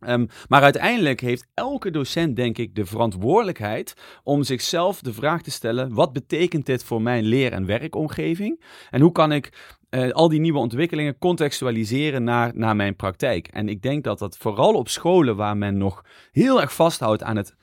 Um, 0.08 0.28
maar 0.48 0.62
uiteindelijk 0.62 1.20
heeft 1.20 1.46
elke 1.54 1.90
docent, 1.90 2.36
denk 2.36 2.58
ik, 2.58 2.74
de 2.74 2.86
verantwoordelijkheid 2.86 3.94
om 4.22 4.42
zichzelf 4.42 5.00
de 5.00 5.12
vraag 5.12 5.42
te 5.42 5.50
stellen: 5.50 5.94
wat 5.94 6.12
betekent 6.12 6.66
dit 6.66 6.84
voor 6.84 7.02
mijn 7.02 7.24
leer- 7.24 7.52
en 7.52 7.66
werkomgeving? 7.66 8.62
En 8.90 9.00
hoe 9.00 9.12
kan 9.12 9.32
ik 9.32 9.74
uh, 9.90 10.10
al 10.10 10.28
die 10.28 10.40
nieuwe 10.40 10.58
ontwikkelingen 10.58 11.18
contextualiseren 11.18 12.24
naar, 12.24 12.52
naar 12.54 12.76
mijn 12.76 12.96
praktijk? 12.96 13.48
En 13.48 13.68
ik 13.68 13.82
denk 13.82 14.04
dat 14.04 14.18
dat 14.18 14.36
vooral 14.36 14.74
op 14.74 14.88
scholen 14.88 15.36
waar 15.36 15.56
men 15.56 15.78
nog 15.78 16.04
heel 16.32 16.60
erg 16.60 16.74
vasthoudt 16.74 17.22
aan 17.22 17.36
het 17.36 17.54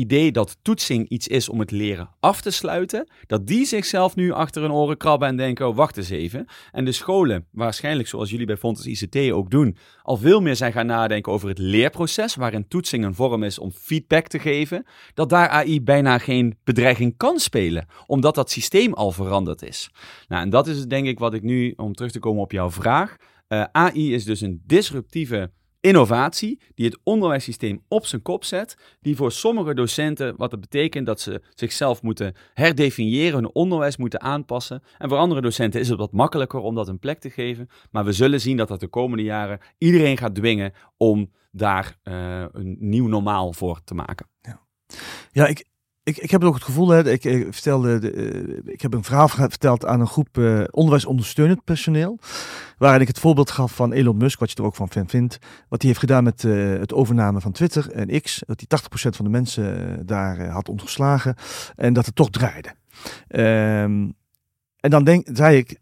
idee 0.00 0.32
dat 0.32 0.56
toetsing 0.62 1.08
iets 1.08 1.28
is 1.28 1.48
om 1.48 1.60
het 1.60 1.70
leren 1.70 2.10
af 2.20 2.40
te 2.40 2.50
sluiten, 2.50 3.10
dat 3.26 3.46
die 3.46 3.64
zichzelf 3.64 4.16
nu 4.16 4.32
achter 4.32 4.62
hun 4.62 4.72
oren 4.72 4.96
krabben 4.96 5.28
en 5.28 5.36
denken, 5.36 5.68
oh 5.68 5.76
wacht 5.76 5.96
eens 5.96 6.10
even. 6.10 6.46
En 6.72 6.84
de 6.84 6.92
scholen, 6.92 7.46
waarschijnlijk 7.50 8.08
zoals 8.08 8.30
jullie 8.30 8.46
bij 8.46 8.56
Fontes 8.56 8.86
ICT 8.86 9.32
ook 9.32 9.50
doen, 9.50 9.76
al 10.02 10.16
veel 10.16 10.40
meer 10.40 10.56
zijn 10.56 10.72
gaan 10.72 10.86
nadenken 10.86 11.32
over 11.32 11.48
het 11.48 11.58
leerproces, 11.58 12.34
waarin 12.34 12.68
toetsing 12.68 13.04
een 13.04 13.14
vorm 13.14 13.42
is 13.42 13.58
om 13.58 13.72
feedback 13.72 14.26
te 14.26 14.38
geven, 14.38 14.86
dat 15.14 15.28
daar 15.28 15.48
AI 15.48 15.82
bijna 15.82 16.18
geen 16.18 16.58
bedreiging 16.64 17.16
kan 17.16 17.38
spelen, 17.38 17.86
omdat 18.06 18.34
dat 18.34 18.50
systeem 18.50 18.92
al 18.92 19.12
veranderd 19.12 19.62
is. 19.62 19.90
Nou, 20.28 20.42
en 20.42 20.50
dat 20.50 20.66
is 20.66 20.84
denk 20.84 21.06
ik 21.06 21.18
wat 21.18 21.34
ik 21.34 21.42
nu, 21.42 21.72
om 21.76 21.94
terug 21.94 22.12
te 22.12 22.18
komen 22.18 22.42
op 22.42 22.52
jouw 22.52 22.70
vraag, 22.70 23.16
eh, 23.48 23.64
AI 23.72 24.14
is 24.14 24.24
dus 24.24 24.40
een 24.40 24.62
disruptieve 24.66 25.50
innovatie 25.80 26.60
die 26.74 26.86
het 26.86 26.98
onderwijssysteem 27.02 27.82
op 27.88 28.06
zijn 28.06 28.22
kop 28.22 28.44
zet, 28.44 28.76
die 29.00 29.16
voor 29.16 29.32
sommige 29.32 29.74
docenten 29.74 30.36
wat 30.36 30.50
het 30.50 30.60
betekent 30.60 31.06
dat 31.06 31.20
ze 31.20 31.42
zichzelf 31.54 32.02
moeten 32.02 32.34
herdefiniëren, 32.54 33.34
hun 33.34 33.54
onderwijs 33.54 33.96
moeten 33.96 34.20
aanpassen. 34.20 34.82
En 34.98 35.08
voor 35.08 35.18
andere 35.18 35.40
docenten 35.40 35.80
is 35.80 35.88
het 35.88 35.98
wat 35.98 36.12
makkelijker 36.12 36.60
om 36.60 36.74
dat 36.74 36.88
een 36.88 36.98
plek 36.98 37.20
te 37.20 37.30
geven, 37.30 37.68
maar 37.90 38.04
we 38.04 38.12
zullen 38.12 38.40
zien 38.40 38.56
dat 38.56 38.68
dat 38.68 38.80
de 38.80 38.88
komende 38.88 39.24
jaren 39.24 39.60
iedereen 39.78 40.16
gaat 40.16 40.34
dwingen 40.34 40.72
om 40.96 41.30
daar 41.52 41.98
uh, 42.04 42.44
een 42.52 42.76
nieuw 42.78 43.06
normaal 43.06 43.52
voor 43.52 43.80
te 43.84 43.94
maken. 43.94 44.26
Ja, 44.40 44.60
ja 45.30 45.46
ik, 45.46 45.64
ik, 46.10 46.22
ik 46.22 46.30
heb 46.30 46.44
ook 46.44 46.54
het 46.54 46.62
gevoel, 46.62 46.88
hè, 46.88 47.10
ik, 47.10 47.46
vertelde, 47.50 47.98
de, 47.98 48.12
uh, 48.12 48.72
ik 48.72 48.80
heb 48.80 48.94
een 48.94 49.04
verhaal 49.04 49.28
verteld 49.58 49.86
aan 49.86 50.00
een 50.00 50.06
groep 50.06 50.38
uh, 50.38 50.64
onderwijsondersteunend 50.70 51.64
personeel. 51.64 52.18
Waarin 52.78 53.00
ik 53.00 53.08
het 53.08 53.18
voorbeeld 53.18 53.50
gaf 53.50 53.74
van 53.74 53.92
Elon 53.92 54.16
Musk, 54.16 54.38
wat 54.38 54.50
je 54.50 54.56
er 54.56 54.64
ook 54.64 54.74
van 54.74 54.88
vindt. 54.90 55.38
Wat 55.68 55.80
hij 55.80 55.88
heeft 55.88 55.98
gedaan 55.98 56.24
met 56.24 56.42
uh, 56.42 56.78
het 56.78 56.92
overname 56.92 57.40
van 57.40 57.52
Twitter 57.52 57.90
en 57.90 58.20
X. 58.20 58.42
Dat 58.46 58.62
hij 58.66 58.78
80% 58.80 59.16
van 59.16 59.24
de 59.24 59.30
mensen 59.30 60.06
daar 60.06 60.48
had 60.48 60.68
ontgeslagen. 60.68 61.34
En 61.76 61.92
dat 61.92 62.06
het 62.06 62.14
toch 62.14 62.30
draaide. 62.30 62.74
Um, 63.28 64.14
en 64.80 64.90
dan 64.90 65.04
denk, 65.04 65.28
zei 65.32 65.56
ik, 65.56 65.78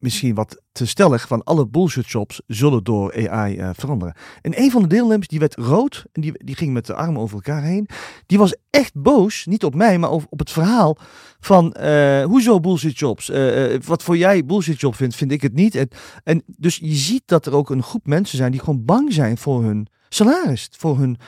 misschien 0.00 0.34
wat 0.34 0.62
te 0.72 0.86
stellig 0.86 1.26
van 1.26 1.42
alle 1.42 1.66
bullshit 1.66 2.10
jobs 2.10 2.40
zullen 2.46 2.84
door 2.84 3.28
AI 3.28 3.58
uh, 3.58 3.70
veranderen. 3.72 4.14
En 4.42 4.60
een 4.62 4.70
van 4.70 4.82
de 4.82 4.88
deelnemers 4.88 5.28
die 5.28 5.38
werd 5.38 5.54
rood 5.54 6.04
en 6.12 6.20
die, 6.20 6.32
die 6.44 6.54
ging 6.54 6.72
met 6.72 6.86
de 6.86 6.94
armen 6.94 7.20
over 7.20 7.34
elkaar 7.34 7.62
heen. 7.62 7.88
Die 8.26 8.38
was 8.38 8.54
echt 8.70 8.94
boos, 8.94 9.46
niet 9.46 9.64
op 9.64 9.74
mij, 9.74 9.98
maar 9.98 10.10
op 10.10 10.38
het 10.38 10.50
verhaal 10.50 10.96
van 11.40 11.76
uh, 11.80 12.24
hoezo 12.24 12.60
bullshit 12.60 12.98
jobs. 12.98 13.30
Uh, 13.30 13.76
wat 13.86 14.02
voor 14.02 14.16
jij 14.16 14.44
bullshit 14.44 14.80
job 14.80 14.94
vindt, 14.94 15.16
vind 15.16 15.32
ik 15.32 15.42
het 15.42 15.54
niet. 15.54 15.74
En, 15.74 15.88
en 16.24 16.42
dus 16.46 16.76
je 16.76 16.94
ziet 16.94 17.22
dat 17.26 17.46
er 17.46 17.54
ook 17.54 17.70
een 17.70 17.82
groep 17.82 18.06
mensen 18.06 18.36
zijn 18.36 18.50
die 18.50 18.60
gewoon 18.60 18.84
bang 18.84 19.12
zijn 19.12 19.38
voor 19.38 19.64
hun 19.64 19.86
salaris, 20.08 20.68
voor 20.76 20.98
hun 20.98 21.18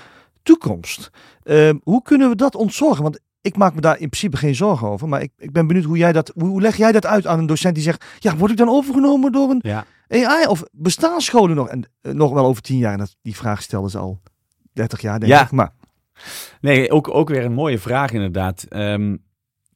toekomst. 0.43 1.11
Ehm, 1.43 1.79
hoe 1.83 2.03
kunnen 2.03 2.29
we 2.29 2.37
dat 2.37 2.55
ontzorgen? 2.55 3.03
Want 3.03 3.21
ik 3.43 3.57
maak 3.57 3.75
me 3.75 3.81
daar 3.81 3.99
in 3.99 4.09
principe 4.09 4.37
geen 4.37 4.55
zorgen 4.55 4.89
over. 4.89 5.09
Maar 5.09 5.23
ik, 5.23 5.33
ik 5.37 5.53
ben 5.53 5.67
benieuwd 5.67 5.85
hoe 5.85 5.97
jij 5.97 6.13
dat. 6.13 6.33
Hoe 6.35 6.61
leg 6.61 6.77
jij 6.77 6.93
dat 6.93 7.07
uit 7.07 7.27
aan 7.27 7.39
een 7.39 7.47
docent 7.47 7.75
die 7.75 7.85
zegt. 7.85 8.05
Ja, 8.19 8.37
word 8.37 8.51
ik 8.51 8.57
dan 8.57 8.69
overgenomen 8.69 9.33
door 9.33 9.51
een 9.51 9.61
ja. 9.63 9.85
AI? 10.09 10.47
Of 10.47 10.63
bestaan 10.73 11.21
scholen 11.21 11.57
nog? 11.57 11.69
En 11.69 11.85
uh, 12.03 12.13
nog 12.13 12.33
wel 12.33 12.45
over 12.45 12.63
tien 12.63 12.79
jaar. 12.79 12.93
En 12.93 12.99
dat, 12.99 13.17
die 13.23 13.37
vraag 13.37 13.63
stellen 13.63 13.91
ze 13.91 13.99
al 13.99 14.21
30 14.73 15.01
jaar, 15.01 15.21
denk 15.21 15.33
ja. 15.33 15.43
ik. 15.43 15.51
Maar. 15.51 15.73
Nee, 16.61 16.91
ook, 16.91 17.15
ook 17.15 17.29
weer 17.29 17.45
een 17.45 17.53
mooie 17.53 17.79
vraag 17.79 18.13
inderdaad. 18.13 18.67
Um, 18.71 19.23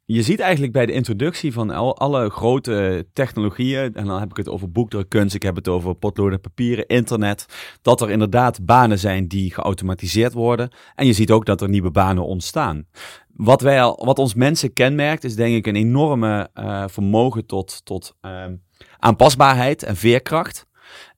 je 0.08 0.22
ziet 0.22 0.40
eigenlijk 0.40 0.72
bij 0.72 0.86
de 0.86 0.92
introductie 0.92 1.52
van 1.52 1.70
al, 1.70 1.96
alle 1.96 2.30
grote 2.30 3.06
technologieën, 3.12 3.94
en 3.94 4.06
dan 4.06 4.20
heb 4.20 4.30
ik 4.30 4.36
het 4.36 4.48
over 4.48 4.70
boekdrukkunst, 4.70 5.34
ik 5.34 5.42
heb 5.42 5.56
het 5.56 5.68
over 5.68 5.94
potloden, 5.94 6.40
papieren, 6.40 6.86
internet, 6.86 7.46
dat 7.82 8.00
er 8.00 8.10
inderdaad 8.10 8.64
banen 8.64 8.98
zijn 8.98 9.28
die 9.28 9.54
geautomatiseerd 9.54 10.32
worden. 10.32 10.70
En 10.94 11.06
je 11.06 11.12
ziet 11.12 11.30
ook 11.30 11.46
dat 11.46 11.60
er 11.60 11.68
nieuwe 11.68 11.90
banen 11.90 12.24
ontstaan. 12.24 12.86
Wat, 13.36 13.60
wij 13.60 13.82
al, 13.82 14.04
wat 14.04 14.18
ons 14.18 14.34
mensen 14.34 14.72
kenmerkt, 14.72 15.24
is 15.24 15.36
denk 15.36 15.54
ik 15.54 15.66
een 15.66 15.76
enorme 15.76 16.50
uh, 16.54 16.84
vermogen 16.88 17.46
tot, 17.46 17.84
tot 17.84 18.16
uh, 18.22 18.44
aanpasbaarheid 18.98 19.82
en 19.82 19.96
veerkracht. 19.96 20.65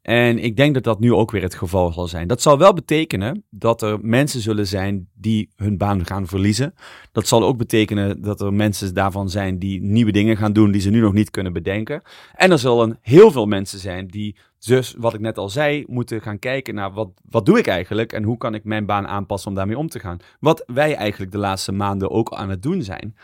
En 0.02 0.38
ik 0.38 0.56
denk 0.56 0.74
dat 0.74 0.84
dat 0.84 1.00
nu 1.00 1.12
ook 1.12 1.30
weer 1.30 1.42
het 1.42 1.54
geval 1.54 1.92
zal 1.92 2.06
zijn. 2.06 2.26
Dat 2.28 2.42
zal 2.42 2.58
wel 2.58 2.72
betekenen 2.72 3.44
dat 3.50 3.82
er 3.82 3.98
mensen 4.02 4.40
zullen 4.40 4.66
zijn 4.66 5.08
die 5.14 5.50
hun 5.56 5.76
baan 5.76 6.06
gaan 6.06 6.26
verliezen. 6.26 6.74
Dat 7.12 7.26
zal 7.26 7.44
ook 7.44 7.56
betekenen 7.56 8.22
dat 8.22 8.40
er 8.40 8.52
mensen 8.52 8.94
daarvan 8.94 9.30
zijn 9.30 9.58
die 9.58 9.82
nieuwe 9.82 10.12
dingen 10.12 10.36
gaan 10.36 10.52
doen 10.52 10.70
die 10.70 10.80
ze 10.80 10.90
nu 10.90 11.00
nog 11.00 11.12
niet 11.12 11.30
kunnen 11.30 11.52
bedenken. 11.52 12.02
En 12.34 12.50
er 12.50 12.58
zullen 12.58 12.98
heel 13.00 13.30
veel 13.30 13.46
mensen 13.46 13.78
zijn 13.78 14.06
die 14.06 14.36
dus, 14.58 14.94
wat 14.98 15.14
ik 15.14 15.20
net 15.20 15.38
al 15.38 15.48
zei, 15.48 15.84
moeten 15.86 16.20
gaan 16.20 16.38
kijken 16.38 16.74
naar 16.74 16.92
wat, 16.92 17.10
wat 17.30 17.46
doe 17.46 17.58
ik 17.58 17.66
eigenlijk 17.66 18.12
en 18.12 18.22
hoe 18.22 18.36
kan 18.36 18.54
ik 18.54 18.64
mijn 18.64 18.86
baan 18.86 19.06
aanpassen 19.06 19.48
om 19.48 19.56
daarmee 19.56 19.78
om 19.78 19.88
te 19.88 20.00
gaan. 20.00 20.18
Wat 20.40 20.62
wij 20.66 20.94
eigenlijk 20.94 21.32
de 21.32 21.38
laatste 21.38 21.72
maanden 21.72 22.10
ook 22.10 22.34
aan 22.34 22.50
het 22.50 22.62
doen 22.62 22.82
zijn. 22.82 23.16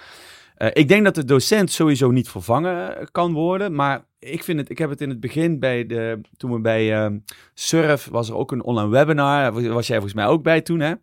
Uh, 0.58 0.68
ik 0.72 0.88
denk 0.88 1.04
dat 1.04 1.14
de 1.14 1.24
docent 1.24 1.70
sowieso 1.70 2.10
niet 2.10 2.28
vervangen 2.28 3.08
kan 3.10 3.32
worden, 3.32 3.74
maar 3.74 4.04
ik, 4.18 4.44
vind 4.44 4.58
het, 4.58 4.70
ik 4.70 4.78
heb 4.78 4.90
het 4.90 5.00
in 5.00 5.08
het 5.08 5.20
begin 5.20 5.58
bij 5.58 5.86
de, 5.86 6.20
toen 6.36 6.52
we 6.52 6.60
bij 6.60 7.04
uh, 7.04 7.16
Surf, 7.54 8.08
was 8.10 8.28
er 8.28 8.36
ook 8.36 8.52
een 8.52 8.62
online 8.62 8.88
webinar, 8.88 9.52
was 9.52 9.86
jij 9.86 9.96
volgens 9.96 10.14
mij 10.14 10.26
ook 10.26 10.42
bij 10.42 10.60
toen 10.60 10.80
hè? 10.80 10.94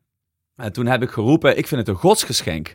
En 0.55 0.74
toen 0.74 0.86
heb 0.86 1.01
ik 1.01 1.10
geroepen, 1.10 1.58
ik 1.58 1.67
vind 1.67 1.79
het 1.79 1.89
een 1.89 2.01
godsgeschenk 2.01 2.74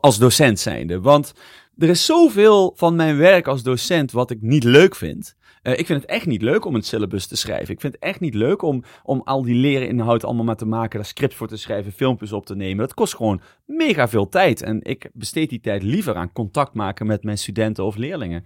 als 0.00 0.18
docent 0.18 0.58
zijnde, 0.58 1.00
want 1.00 1.32
er 1.78 1.88
is 1.88 2.04
zoveel 2.04 2.72
van 2.76 2.96
mijn 2.96 3.16
werk 3.16 3.46
als 3.46 3.62
docent 3.62 4.12
wat 4.12 4.30
ik 4.30 4.40
niet 4.40 4.64
leuk 4.64 4.94
vind. 4.96 5.36
Uh, 5.62 5.78
ik 5.78 5.86
vind 5.86 6.02
het 6.02 6.10
echt 6.10 6.26
niet 6.26 6.42
leuk 6.42 6.64
om 6.64 6.74
een 6.74 6.82
syllabus 6.82 7.26
te 7.26 7.36
schrijven. 7.36 7.74
Ik 7.74 7.80
vind 7.80 7.92
het 7.92 8.02
echt 8.02 8.20
niet 8.20 8.34
leuk 8.34 8.62
om, 8.62 8.84
om 9.02 9.22
al 9.24 9.42
die 9.42 9.54
leren 9.54 9.88
inhoud 9.88 10.24
allemaal 10.24 10.44
maar 10.44 10.56
te 10.56 10.66
maken, 10.66 10.98
daar 10.98 11.08
scripts 11.08 11.36
voor 11.36 11.48
te 11.48 11.56
schrijven, 11.56 11.92
filmpjes 11.92 12.32
op 12.32 12.46
te 12.46 12.56
nemen. 12.56 12.78
Dat 12.78 12.94
kost 12.94 13.16
gewoon 13.16 13.40
mega 13.66 14.08
veel 14.08 14.28
tijd. 14.28 14.62
En 14.62 14.82
ik 14.82 15.10
besteed 15.12 15.50
die 15.50 15.60
tijd 15.60 15.82
liever 15.82 16.14
aan 16.14 16.32
contact 16.32 16.74
maken 16.74 17.06
met 17.06 17.22
mijn 17.22 17.38
studenten 17.38 17.84
of 17.84 17.96
leerlingen. 17.96 18.44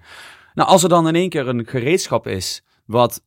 Nou, 0.54 0.68
als 0.68 0.82
er 0.82 0.88
dan 0.88 1.08
in 1.08 1.14
één 1.14 1.28
keer 1.28 1.48
een 1.48 1.66
gereedschap 1.66 2.26
is 2.26 2.64
wat 2.86 3.22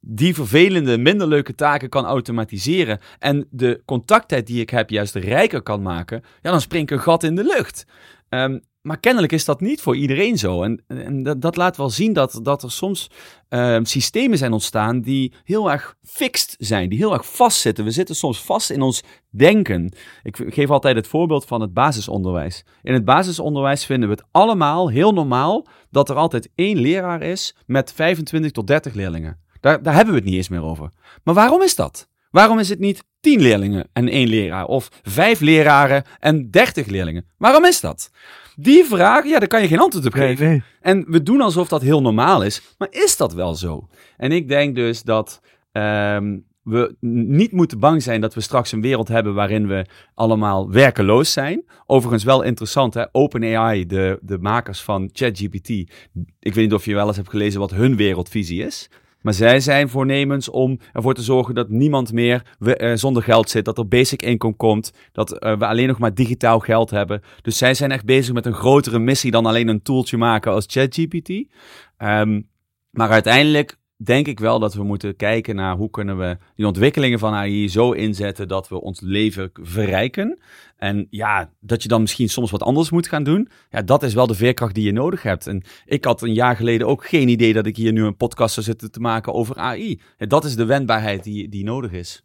die 0.00 0.34
vervelende, 0.34 0.98
minder 0.98 1.26
leuke 1.26 1.54
taken 1.54 1.88
kan 1.88 2.04
automatiseren 2.04 3.00
en 3.18 3.46
de 3.50 3.82
contacttijd 3.84 4.46
die 4.46 4.60
ik 4.60 4.70
heb 4.70 4.90
juist 4.90 5.14
rijker 5.14 5.62
kan 5.62 5.82
maken, 5.82 6.22
ja, 6.42 6.50
dan 6.50 6.60
spring 6.60 6.82
ik 6.82 6.90
een 6.90 7.02
gat 7.02 7.22
in 7.22 7.34
de 7.34 7.44
lucht. 7.44 7.86
Um, 8.28 8.60
maar 8.86 8.98
kennelijk 9.00 9.32
is 9.32 9.44
dat 9.44 9.60
niet 9.60 9.80
voor 9.80 9.96
iedereen 9.96 10.38
zo. 10.38 10.62
En, 10.62 10.82
en 10.86 11.22
dat, 11.22 11.40
dat, 11.40 11.56
laat 11.56 11.76
wel 11.76 11.90
zien 11.90 12.12
dat, 12.12 12.40
dat 12.42 12.62
er 12.62 12.70
soms 12.70 13.10
uh, 13.50 13.78
systemen 13.82 14.38
zijn 14.38 14.52
ontstaan 14.52 15.00
die 15.00 15.32
heel 15.44 15.70
erg 15.70 15.96
fixed 16.02 16.54
zijn, 16.58 16.88
die 16.88 16.98
heel 16.98 17.12
erg 17.12 17.26
vastzitten. 17.34 17.84
We 17.84 17.90
zitten 17.90 18.16
soms 18.16 18.40
vast 18.40 18.70
in 18.70 18.82
ons 18.82 19.02
denken. 19.30 19.92
Ik 20.22 20.36
geef 20.48 20.70
altijd 20.70 20.96
het 20.96 21.06
voorbeeld 21.06 21.44
van 21.44 21.60
het 21.60 21.72
basisonderwijs. 21.72 22.64
In 22.82 22.92
het 22.92 23.04
basisonderwijs 23.04 23.84
vinden 23.84 24.08
we 24.08 24.14
het 24.14 24.24
allemaal 24.30 24.90
heel 24.90 25.12
normaal 25.12 25.66
dat 25.90 26.08
er 26.08 26.16
altijd 26.16 26.48
één 26.54 26.78
leraar 26.78 27.22
is 27.22 27.56
met 27.66 27.92
25 27.92 28.50
tot 28.50 28.66
30 28.66 28.94
leerlingen. 28.94 29.40
Daar, 29.60 29.82
daar 29.82 29.94
hebben 29.94 30.14
we 30.14 30.20
het 30.20 30.28
niet 30.28 30.38
eens 30.38 30.48
meer 30.48 30.62
over. 30.62 30.90
Maar 31.24 31.34
waarom 31.34 31.62
is 31.62 31.74
dat? 31.74 32.08
Waarom 32.30 32.58
is 32.58 32.68
het 32.68 32.78
niet 32.78 33.04
10 33.20 33.40
leerlingen 33.40 33.88
en 33.92 34.08
één 34.08 34.28
leraar? 34.28 34.64
Of 34.64 34.88
5 35.02 35.40
leraren 35.40 36.04
en 36.18 36.50
30 36.50 36.86
leerlingen? 36.86 37.26
Waarom 37.38 37.64
is 37.64 37.80
dat? 37.80 38.10
Die 38.58 38.84
vraag, 38.84 39.24
ja, 39.24 39.38
daar 39.38 39.48
kan 39.48 39.62
je 39.62 39.68
geen 39.68 39.80
antwoord 39.80 40.06
op 40.06 40.12
geven. 40.12 40.64
En 40.80 41.04
we 41.08 41.22
doen 41.22 41.40
alsof 41.40 41.68
dat 41.68 41.82
heel 41.82 42.02
normaal 42.02 42.42
is. 42.42 42.74
Maar 42.78 42.88
is 42.90 43.16
dat 43.16 43.34
wel 43.34 43.54
zo? 43.54 43.88
En 44.16 44.32
ik 44.32 44.48
denk 44.48 44.74
dus 44.74 45.02
dat 45.02 45.40
um, 45.72 46.44
we 46.62 46.96
niet 47.00 47.52
moeten 47.52 47.78
bang 47.78 48.02
zijn 48.02 48.20
dat 48.20 48.34
we 48.34 48.40
straks 48.40 48.72
een 48.72 48.80
wereld 48.80 49.08
hebben 49.08 49.34
waarin 49.34 49.66
we 49.66 49.86
allemaal 50.14 50.70
werkeloos 50.70 51.32
zijn. 51.32 51.64
Overigens 51.86 52.24
wel 52.24 52.42
interessant, 52.42 52.94
hè? 52.94 53.04
OpenAI, 53.12 53.86
de, 53.86 54.18
de 54.22 54.38
makers 54.38 54.82
van 54.82 55.10
ChatGPT. 55.12 55.68
Ik 55.68 56.54
weet 56.54 56.56
niet 56.56 56.72
of 56.72 56.84
je 56.84 56.94
wel 56.94 57.06
eens 57.06 57.16
hebt 57.16 57.30
gelezen 57.30 57.60
wat 57.60 57.70
hun 57.70 57.96
wereldvisie 57.96 58.64
is. 58.64 58.90
Maar 59.26 59.34
zij 59.34 59.60
zijn 59.60 59.88
voornemens 59.88 60.48
om 60.48 60.78
ervoor 60.92 61.14
te 61.14 61.22
zorgen 61.22 61.54
dat 61.54 61.68
niemand 61.68 62.12
meer 62.12 62.42
uh, 62.58 62.92
zonder 62.94 63.22
geld 63.22 63.50
zit. 63.50 63.64
Dat 63.64 63.78
er 63.78 63.88
basic 63.88 64.22
income 64.22 64.54
komt. 64.54 64.92
Dat 65.12 65.32
uh, 65.32 65.58
we 65.58 65.66
alleen 65.66 65.88
nog 65.88 65.98
maar 65.98 66.14
digitaal 66.14 66.58
geld 66.58 66.90
hebben. 66.90 67.22
Dus 67.42 67.58
zij 67.58 67.74
zijn 67.74 67.90
echt 67.90 68.04
bezig 68.04 68.34
met 68.34 68.46
een 68.46 68.54
grotere 68.54 68.98
missie 68.98 69.30
dan 69.30 69.46
alleen 69.46 69.68
een 69.68 69.82
tooltje 69.82 70.16
maken 70.16 70.52
als 70.52 70.64
ChatGPT. 70.68 71.28
Um, 71.98 72.48
maar 72.90 73.10
uiteindelijk 73.10 73.78
denk 73.96 74.26
ik 74.26 74.38
wel 74.38 74.58
dat 74.58 74.74
we 74.74 74.82
moeten 74.82 75.16
kijken 75.16 75.56
naar 75.56 75.76
hoe 75.76 75.90
kunnen 75.90 76.18
we 76.18 76.38
die 76.54 76.66
ontwikkelingen 76.66 77.18
van 77.18 77.34
AI 77.34 77.68
zo 77.68 77.92
inzetten 77.92 78.48
dat 78.48 78.68
we 78.68 78.80
ons 78.80 79.00
leven 79.00 79.50
verrijken. 79.52 80.38
En 80.76 81.06
ja, 81.10 81.50
dat 81.60 81.82
je 81.82 81.88
dan 81.88 82.00
misschien 82.00 82.28
soms 82.28 82.50
wat 82.50 82.62
anders 82.62 82.90
moet 82.90 83.08
gaan 83.08 83.24
doen. 83.24 83.48
Ja, 83.70 83.82
dat 83.82 84.02
is 84.02 84.14
wel 84.14 84.26
de 84.26 84.34
veerkracht 84.34 84.74
die 84.74 84.84
je 84.84 84.92
nodig 84.92 85.22
hebt. 85.22 85.46
En 85.46 85.62
ik 85.84 86.04
had 86.04 86.22
een 86.22 86.34
jaar 86.34 86.56
geleden 86.56 86.86
ook 86.86 87.06
geen 87.06 87.28
idee 87.28 87.52
dat 87.52 87.66
ik 87.66 87.76
hier 87.76 87.92
nu 87.92 88.04
een 88.04 88.16
podcast 88.16 88.54
zou 88.54 88.66
zitten 88.66 88.90
te 88.90 89.00
maken 89.00 89.34
over 89.34 89.56
AI. 89.56 90.00
Ja, 90.18 90.26
dat 90.26 90.44
is 90.44 90.56
de 90.56 90.64
wendbaarheid 90.64 91.24
die, 91.24 91.48
die 91.48 91.64
nodig 91.64 91.92
is. 91.92 92.24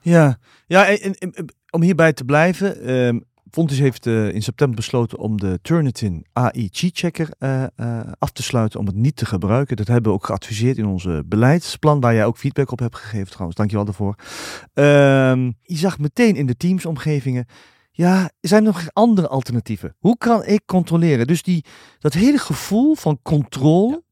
Ja, 0.00 0.38
ja 0.66 0.86
en, 0.86 1.14
en, 1.14 1.34
om 1.70 1.82
hierbij 1.82 2.12
te 2.12 2.24
blijven. 2.24 2.90
Um, 2.94 3.24
Fontis 3.50 3.78
heeft 3.78 4.06
uh, 4.06 4.34
in 4.34 4.42
september 4.42 4.76
besloten 4.76 5.18
om 5.18 5.40
de 5.40 5.58
Turnitin 5.62 6.26
AI 6.32 6.68
Cheat 6.72 6.98
Checker 6.98 7.28
uh, 7.38 7.64
uh, 7.76 8.00
af 8.18 8.30
te 8.30 8.42
sluiten, 8.42 8.80
om 8.80 8.86
het 8.86 8.94
niet 8.94 9.16
te 9.16 9.26
gebruiken. 9.26 9.76
Dat 9.76 9.86
hebben 9.86 10.10
we 10.10 10.18
ook 10.18 10.26
geadviseerd 10.26 10.78
in 10.78 10.86
onze 10.86 11.22
beleidsplan, 11.26 12.00
waar 12.00 12.14
jij 12.14 12.24
ook 12.24 12.38
feedback 12.38 12.70
op 12.70 12.78
hebt 12.78 12.96
gegeven 12.96 13.30
trouwens. 13.30 13.56
Dankjewel 13.56 13.84
daarvoor. 13.84 14.14
Ehm, 14.74 15.52
je 15.62 15.76
zag 15.76 15.98
meteen 15.98 16.36
in 16.36 16.46
de 16.46 16.56
teamsomgevingen, 16.56 17.46
ja, 17.90 18.30
zijn 18.40 18.66
er 18.66 18.72
nog 18.72 18.86
andere 18.92 19.28
alternatieven? 19.28 19.96
Hoe 19.98 20.18
kan 20.18 20.44
ik 20.44 20.62
controleren? 20.64 21.26
Dus 21.26 21.42
die, 21.42 21.64
dat 21.98 22.12
hele 22.12 22.38
gevoel 22.38 22.94
van 22.94 23.18
controle, 23.22 24.02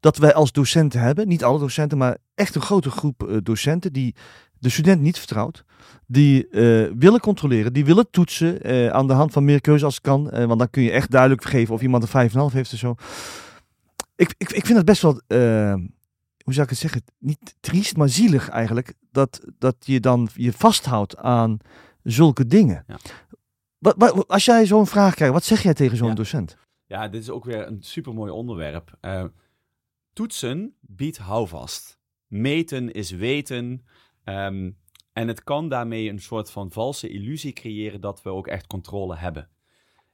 dat 0.00 0.16
wij 0.16 0.34
als 0.34 0.52
docenten 0.52 1.00
hebben, 1.00 1.28
niet 1.28 1.44
alle 1.44 1.58
docenten, 1.58 1.98
maar 1.98 2.18
echt 2.34 2.54
een 2.54 2.60
grote 2.60 2.90
groep 2.90 3.40
docenten 3.42 3.92
die 3.92 4.14
de 4.60 4.68
student 4.68 5.00
niet 5.00 5.18
vertrouwt. 5.18 5.64
Die 6.06 6.48
uh, 6.50 6.90
willen 6.98 7.20
controleren, 7.20 7.72
die 7.72 7.84
willen 7.84 8.10
toetsen 8.10 8.70
uh, 8.70 8.88
aan 8.88 9.06
de 9.06 9.12
hand 9.12 9.32
van 9.32 9.44
meer 9.44 9.60
keuze 9.60 9.84
als 9.84 9.94
het 9.94 10.02
kan. 10.02 10.30
Uh, 10.34 10.44
want 10.44 10.58
dan 10.58 10.70
kun 10.70 10.82
je 10.82 10.90
echt 10.90 11.10
duidelijk 11.10 11.44
geven 11.44 11.74
of 11.74 11.82
iemand 11.82 12.12
een 12.12 12.30
5,5 12.30 12.34
heeft 12.52 12.72
of 12.72 12.78
zo. 12.78 12.94
Ik, 14.16 14.34
ik, 14.38 14.52
ik 14.52 14.66
vind 14.66 14.76
het 14.76 14.86
best 14.86 15.02
wel, 15.02 15.20
hoe 16.44 16.54
zou 16.54 16.62
ik 16.62 16.70
het 16.70 16.78
zeggen, 16.78 17.02
niet 17.18 17.56
triest, 17.60 17.96
maar 17.96 18.08
zielig 18.08 18.48
eigenlijk. 18.48 18.94
Dat, 19.12 19.40
dat 19.58 19.76
je 19.78 20.00
dan 20.00 20.28
je 20.34 20.52
vasthoudt 20.52 21.16
aan 21.16 21.58
zulke 22.02 22.46
dingen. 22.46 22.84
Ja. 22.86 22.96
Wat, 23.78 23.94
wat, 23.98 24.28
als 24.28 24.44
jij 24.44 24.66
zo'n 24.66 24.86
vraag 24.86 25.14
krijgt, 25.14 25.34
wat 25.34 25.44
zeg 25.44 25.62
jij 25.62 25.74
tegen 25.74 25.96
zo'n 25.96 26.08
ja. 26.08 26.14
docent? 26.14 26.56
Ja, 26.86 27.08
dit 27.08 27.22
is 27.22 27.30
ook 27.30 27.44
weer 27.44 27.66
een 27.66 27.82
supermooi 27.82 28.30
onderwerp. 28.30 28.98
toetsen 30.12 30.74
biedt 30.80 31.18
houvast. 31.18 31.98
Meten 32.26 32.92
is 32.92 33.10
weten. 33.10 33.84
Um, 34.30 34.78
en 35.12 35.28
het 35.28 35.44
kan 35.44 35.68
daarmee 35.68 36.08
een 36.08 36.20
soort 36.20 36.50
van 36.50 36.70
valse 36.70 37.08
illusie 37.08 37.52
creëren 37.52 38.00
dat 38.00 38.22
we 38.22 38.30
ook 38.30 38.46
echt 38.46 38.66
controle 38.66 39.16
hebben. 39.16 39.48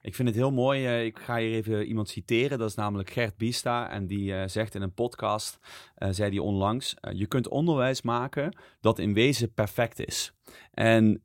Ik 0.01 0.15
vind 0.15 0.29
het 0.29 0.37
heel 0.37 0.53
mooi. 0.53 0.87
Uh, 0.87 1.05
ik 1.05 1.19
ga 1.19 1.37
hier 1.37 1.53
even 1.53 1.87
iemand 1.87 2.09
citeren. 2.09 2.59
Dat 2.59 2.69
is 2.69 2.75
namelijk 2.75 3.11
Gert 3.11 3.37
Bista. 3.37 3.91
En 3.91 4.07
die 4.07 4.33
uh, 4.33 4.43
zegt 4.47 4.75
in 4.75 4.83
een 4.83 4.95
podcast, 4.95 5.59
uh, 5.99 6.09
zei 6.11 6.31
hij 6.31 6.39
onlangs: 6.39 6.95
Je 7.13 7.27
kunt 7.27 7.49
onderwijs 7.49 8.03
maken 8.03 8.57
dat 8.81 8.99
in 8.99 9.15
wezen 9.15 9.53
perfect 9.53 10.07
is. 10.07 10.33
En 10.71 11.21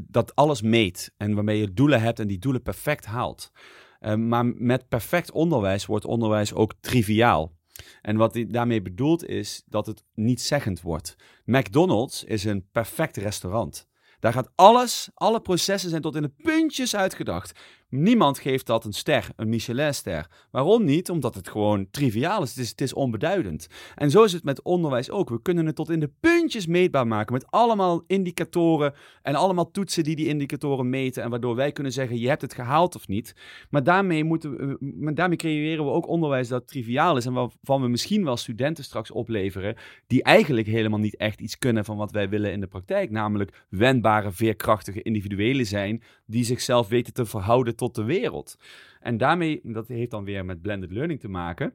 dat 0.00 0.34
alles 0.34 0.62
meet. 0.62 1.14
En 1.16 1.34
waarmee 1.34 1.58
je 1.58 1.72
doelen 1.72 2.00
hebt 2.00 2.18
en 2.18 2.26
die 2.26 2.38
doelen 2.38 2.62
perfect 2.62 3.04
haalt. 3.04 3.52
maar 4.16 4.46
met 4.46 4.88
perfect 4.88 5.30
onderwijs 5.30 5.86
wordt 5.86 6.04
onderwijs 6.04 6.54
ook 6.54 6.74
triviaal. 6.80 7.52
En 8.02 8.16
wat 8.16 8.34
hij 8.34 8.46
daarmee 8.46 8.82
bedoelt 8.82 9.26
is 9.26 9.62
dat 9.66 9.86
het 9.86 10.04
niet 10.14 10.40
zeggend 10.40 10.80
wordt. 10.80 11.16
McDonald's 11.44 12.24
is 12.24 12.44
een 12.44 12.68
perfect 12.72 13.16
restaurant. 13.16 13.88
Daar 14.20 14.32
gaat 14.32 14.52
alles, 14.54 15.10
alle 15.14 15.40
processen 15.40 15.90
zijn 15.90 16.02
tot 16.02 16.16
in 16.16 16.22
de 16.22 16.32
puntjes 16.42 16.96
uitgedacht. 16.96 17.60
Niemand 17.94 18.38
geeft 18.38 18.66
dat 18.66 18.84
een 18.84 18.92
ster, 18.92 19.28
een 19.36 19.48
Michelinster. 19.48 20.26
Waarom 20.50 20.84
niet? 20.84 21.10
Omdat 21.10 21.34
het 21.34 21.48
gewoon 21.48 21.86
triviaal 21.90 22.42
is. 22.42 22.48
Het, 22.48 22.58
is. 22.58 22.70
het 22.70 22.80
is 22.80 22.92
onbeduidend. 22.92 23.66
En 23.94 24.10
zo 24.10 24.24
is 24.24 24.32
het 24.32 24.44
met 24.44 24.62
onderwijs 24.62 25.10
ook. 25.10 25.28
We 25.28 25.42
kunnen 25.42 25.66
het 25.66 25.74
tot 25.74 25.90
in 25.90 26.00
de 26.00 26.10
puntjes 26.20 26.66
meetbaar 26.66 27.06
maken. 27.06 27.32
Met 27.32 27.50
allemaal 27.50 28.04
indicatoren 28.06 28.94
en 29.22 29.34
allemaal 29.34 29.70
toetsen 29.70 30.04
die 30.04 30.16
die 30.16 30.26
indicatoren 30.26 30.90
meten. 30.90 31.22
En 31.22 31.30
waardoor 31.30 31.54
wij 31.54 31.72
kunnen 31.72 31.92
zeggen, 31.92 32.18
je 32.18 32.28
hebt 32.28 32.42
het 32.42 32.54
gehaald 32.54 32.94
of 32.94 33.08
niet. 33.08 33.34
Maar 33.70 33.82
daarmee, 33.82 34.24
moeten 34.24 34.56
we, 34.56 34.76
maar 34.80 35.14
daarmee 35.14 35.36
creëren 35.36 35.84
we 35.84 35.90
ook 35.90 36.08
onderwijs 36.08 36.48
dat 36.48 36.68
triviaal 36.68 37.16
is. 37.16 37.26
En 37.26 37.32
waarvan 37.32 37.82
we 37.82 37.88
misschien 37.88 38.24
wel 38.24 38.36
studenten 38.36 38.84
straks 38.84 39.10
opleveren. 39.10 39.76
Die 40.06 40.22
eigenlijk 40.22 40.66
helemaal 40.66 40.98
niet 40.98 41.16
echt 41.16 41.40
iets 41.40 41.58
kunnen 41.58 41.84
van 41.84 41.96
wat 41.96 42.10
wij 42.10 42.28
willen 42.28 42.52
in 42.52 42.60
de 42.60 42.66
praktijk. 42.66 43.10
Namelijk 43.10 43.64
wendbare, 43.68 44.32
veerkrachtige 44.32 45.02
individuelen 45.02 45.66
zijn. 45.66 46.02
Die 46.26 46.44
zichzelf 46.44 46.88
weten 46.88 47.12
te 47.12 47.26
verhouden 47.26 47.76
tot 47.82 47.94
de 47.94 48.04
wereld. 48.04 48.58
En 49.00 49.16
daarmee, 49.16 49.60
dat 49.62 49.88
heeft 49.88 50.10
dan 50.10 50.24
weer 50.24 50.44
met 50.44 50.62
blended 50.62 50.92
learning 50.92 51.20
te 51.20 51.28
maken. 51.28 51.74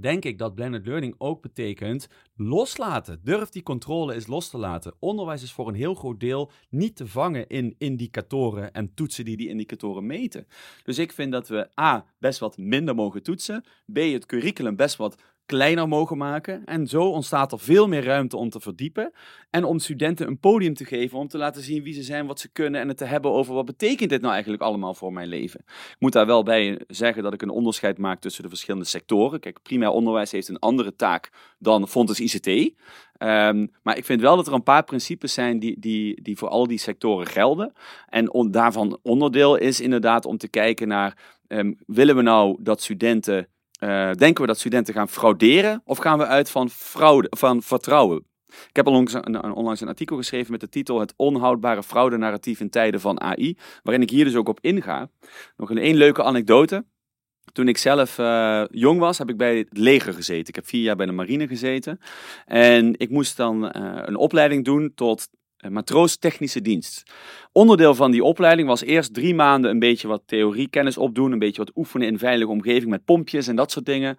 Denk 0.00 0.24
ik 0.24 0.38
dat 0.38 0.54
blended 0.54 0.86
learning 0.86 1.14
ook 1.18 1.42
betekent 1.42 2.08
loslaten. 2.34 3.20
Durf 3.22 3.48
die 3.48 3.62
controle 3.62 4.14
eens 4.14 4.26
los 4.26 4.50
te 4.50 4.58
laten. 4.58 4.94
Onderwijs 4.98 5.42
is 5.42 5.52
voor 5.52 5.68
een 5.68 5.74
heel 5.74 5.94
groot 5.94 6.20
deel 6.20 6.50
niet 6.70 6.96
te 6.96 7.06
vangen 7.06 7.48
in 7.48 7.74
indicatoren 7.78 8.72
en 8.72 8.94
toetsen 8.94 9.24
die 9.24 9.36
die 9.36 9.48
indicatoren 9.48 10.06
meten. 10.06 10.46
Dus 10.84 10.98
ik 10.98 11.12
vind 11.12 11.32
dat 11.32 11.48
we 11.48 11.80
A, 11.80 12.06
best 12.18 12.38
wat 12.38 12.58
minder 12.58 12.94
mogen 12.94 13.22
toetsen. 13.22 13.64
B, 13.92 13.96
het 13.96 14.26
curriculum 14.26 14.76
best 14.76 14.96
wat 14.96 15.22
kleiner 15.46 15.88
mogen 15.88 16.16
maken. 16.16 16.64
En 16.64 16.86
zo 16.86 17.02
ontstaat 17.02 17.52
er 17.52 17.58
veel 17.58 17.88
meer 17.88 18.04
ruimte 18.04 18.36
om 18.36 18.50
te 18.50 18.60
verdiepen. 18.60 19.12
En 19.50 19.64
om 19.64 19.78
studenten 19.78 20.26
een 20.26 20.38
podium 20.38 20.74
te 20.74 20.84
geven 20.84 21.18
om 21.18 21.28
te 21.28 21.38
laten 21.38 21.62
zien 21.62 21.82
wie 21.82 21.94
ze 21.94 22.02
zijn, 22.02 22.26
wat 22.26 22.40
ze 22.40 22.48
kunnen. 22.48 22.80
En 22.80 22.88
het 22.88 22.96
te 22.96 23.04
hebben 23.04 23.30
over 23.30 23.54
wat 23.54 23.64
betekent 23.64 24.10
dit 24.10 24.20
nou 24.20 24.32
eigenlijk 24.32 24.62
allemaal 24.62 24.94
voor 24.94 25.12
mijn 25.12 25.28
leven. 25.28 25.60
Ik 25.66 25.96
moet 25.98 26.12
daar 26.12 26.26
wel 26.26 26.42
bij 26.42 26.80
zeggen 26.88 27.22
dat 27.22 27.32
ik 27.32 27.42
een 27.42 27.50
onderscheid 27.50 27.98
maak 27.98 28.20
tussen 28.20 28.42
de 28.42 28.48
verschillende 28.48 28.86
sectoren. 28.86 29.40
Kijk, 29.40 29.62
primair 29.62 29.90
onderwijs 29.90 30.32
heeft 30.32 30.48
een 30.48 30.58
andere 30.58 30.96
taak 30.96 31.30
dan 31.58 31.88
Fontes 31.88 32.20
ICT. 32.20 32.74
Ehm, 33.22 33.66
maar 33.82 33.96
ik 33.96 34.04
vind 34.04 34.20
wel 34.20 34.36
dat 34.36 34.46
er 34.46 34.52
een 34.52 34.62
paar 34.62 34.84
principes 34.84 35.32
zijn 35.32 35.58
die, 35.58 35.80
die, 35.80 36.22
die 36.22 36.38
voor 36.38 36.48
al 36.48 36.66
die 36.66 36.78
sectoren 36.78 37.26
gelden. 37.26 37.72
En 38.08 38.32
on, 38.32 38.50
daarvan 38.50 38.98
onderdeel 39.02 39.56
is 39.56 39.80
inderdaad 39.80 40.26
om 40.26 40.36
te 40.38 40.48
kijken 40.48 40.88
naar, 40.88 41.38
um, 41.48 41.78
willen 41.86 42.16
we 42.16 42.22
nou 42.22 42.56
dat 42.60 42.82
studenten 42.82 43.48
uh, 43.82 44.12
denken 44.12 44.40
we 44.40 44.46
dat 44.46 44.58
studenten 44.58 44.94
gaan 44.94 45.08
frauderen 45.08 45.82
of 45.84 45.98
gaan 45.98 46.18
we 46.18 46.26
uit 46.26 46.50
van, 46.50 46.70
fraude, 46.70 47.26
van 47.30 47.62
vertrouwen? 47.62 48.26
Ik 48.68 48.76
heb 48.76 48.86
onlangs 48.86 49.12
een, 49.12 49.46
een 49.80 49.88
artikel 49.88 50.16
geschreven 50.16 50.50
met 50.50 50.60
de 50.60 50.68
titel 50.68 51.00
Het 51.00 51.14
onhoudbare 51.16 51.82
fraude-narratief 51.82 52.60
in 52.60 52.70
tijden 52.70 53.00
van 53.00 53.20
AI, 53.20 53.58
waarin 53.82 54.02
ik 54.02 54.10
hier 54.10 54.24
dus 54.24 54.34
ook 54.34 54.48
op 54.48 54.58
inga. 54.60 55.10
Nog 55.56 55.70
een 55.70 55.78
één 55.78 55.96
leuke 55.96 56.22
anekdote. 56.22 56.84
Toen 57.52 57.68
ik 57.68 57.78
zelf 57.78 58.18
uh, 58.18 58.64
jong 58.70 58.98
was, 58.98 59.18
heb 59.18 59.30
ik 59.30 59.36
bij 59.36 59.56
het 59.56 59.68
leger 59.70 60.14
gezeten. 60.14 60.48
Ik 60.48 60.54
heb 60.54 60.66
vier 60.66 60.82
jaar 60.82 60.96
bij 60.96 61.06
de 61.06 61.12
marine 61.12 61.46
gezeten. 61.46 61.98
En 62.46 62.98
ik 62.98 63.10
moest 63.10 63.36
dan 63.36 63.64
uh, 63.64 63.70
een 64.02 64.16
opleiding 64.16 64.64
doen 64.64 64.92
tot 64.94 65.28
matroos 65.70 66.16
technische 66.16 66.62
dienst. 66.62 67.02
Onderdeel 67.52 67.94
van 67.94 68.10
die 68.10 68.24
opleiding 68.24 68.68
was 68.68 68.82
eerst 68.82 69.14
drie 69.14 69.34
maanden 69.34 69.70
een 69.70 69.78
beetje 69.78 70.08
wat 70.08 70.22
theoriekennis 70.26 70.98
opdoen, 70.98 71.32
een 71.32 71.38
beetje 71.38 71.64
wat 71.64 71.76
oefenen 71.76 72.06
in 72.06 72.18
veilige 72.18 72.50
omgeving 72.50 72.90
met 72.90 73.04
pompjes 73.04 73.46
en 73.46 73.56
dat 73.56 73.70
soort 73.70 73.86
dingen. 73.86 74.18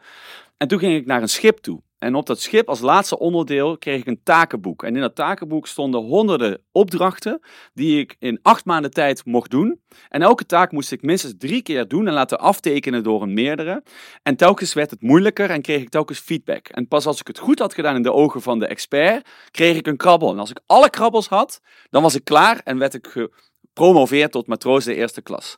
En 0.57 0.67
toen 0.67 0.79
ging 0.79 0.95
ik 0.95 1.05
naar 1.05 1.21
een 1.21 1.29
schip 1.29 1.57
toe. 1.57 1.81
En 2.03 2.15
op 2.15 2.25
dat 2.25 2.39
schip 2.39 2.69
als 2.69 2.79
laatste 2.79 3.19
onderdeel 3.19 3.77
kreeg 3.77 3.99
ik 3.99 4.07
een 4.07 4.23
takenboek. 4.23 4.83
En 4.83 4.95
in 4.95 5.01
dat 5.01 5.15
takenboek 5.15 5.67
stonden 5.67 6.01
honderden 6.01 6.61
opdrachten 6.71 7.39
die 7.73 7.99
ik 7.99 8.15
in 8.19 8.39
acht 8.41 8.65
maanden 8.65 8.91
tijd 8.91 9.25
mocht 9.25 9.51
doen. 9.51 9.81
En 10.09 10.21
elke 10.21 10.45
taak 10.45 10.71
moest 10.71 10.91
ik 10.91 11.01
minstens 11.01 11.33
drie 11.37 11.61
keer 11.61 11.87
doen 11.87 12.07
en 12.07 12.13
laten 12.13 12.39
aftekenen 12.39 13.03
door 13.03 13.21
een 13.21 13.33
meerdere. 13.33 13.83
En 14.23 14.35
telkens 14.35 14.73
werd 14.73 14.91
het 14.91 15.01
moeilijker 15.01 15.49
en 15.49 15.61
kreeg 15.61 15.81
ik 15.81 15.89
telkens 15.89 16.19
feedback. 16.19 16.67
En 16.67 16.87
pas 16.87 17.05
als 17.05 17.19
ik 17.19 17.27
het 17.27 17.39
goed 17.39 17.59
had 17.59 17.73
gedaan 17.73 17.95
in 17.95 18.03
de 18.03 18.13
ogen 18.13 18.41
van 18.41 18.59
de 18.59 18.67
expert, 18.67 19.29
kreeg 19.51 19.77
ik 19.77 19.87
een 19.87 19.97
krabbel. 19.97 20.31
En 20.31 20.39
als 20.39 20.49
ik 20.49 20.59
alle 20.65 20.89
krabbels 20.89 21.27
had, 21.27 21.61
dan 21.89 22.01
was 22.01 22.15
ik 22.15 22.23
klaar 22.23 22.61
en 22.63 22.77
werd 22.77 22.93
ik 22.93 23.07
gepromoveerd 23.07 24.31
tot 24.31 24.47
matroos 24.47 24.83
de 24.85 24.95
eerste 24.95 25.21
klas. 25.21 25.57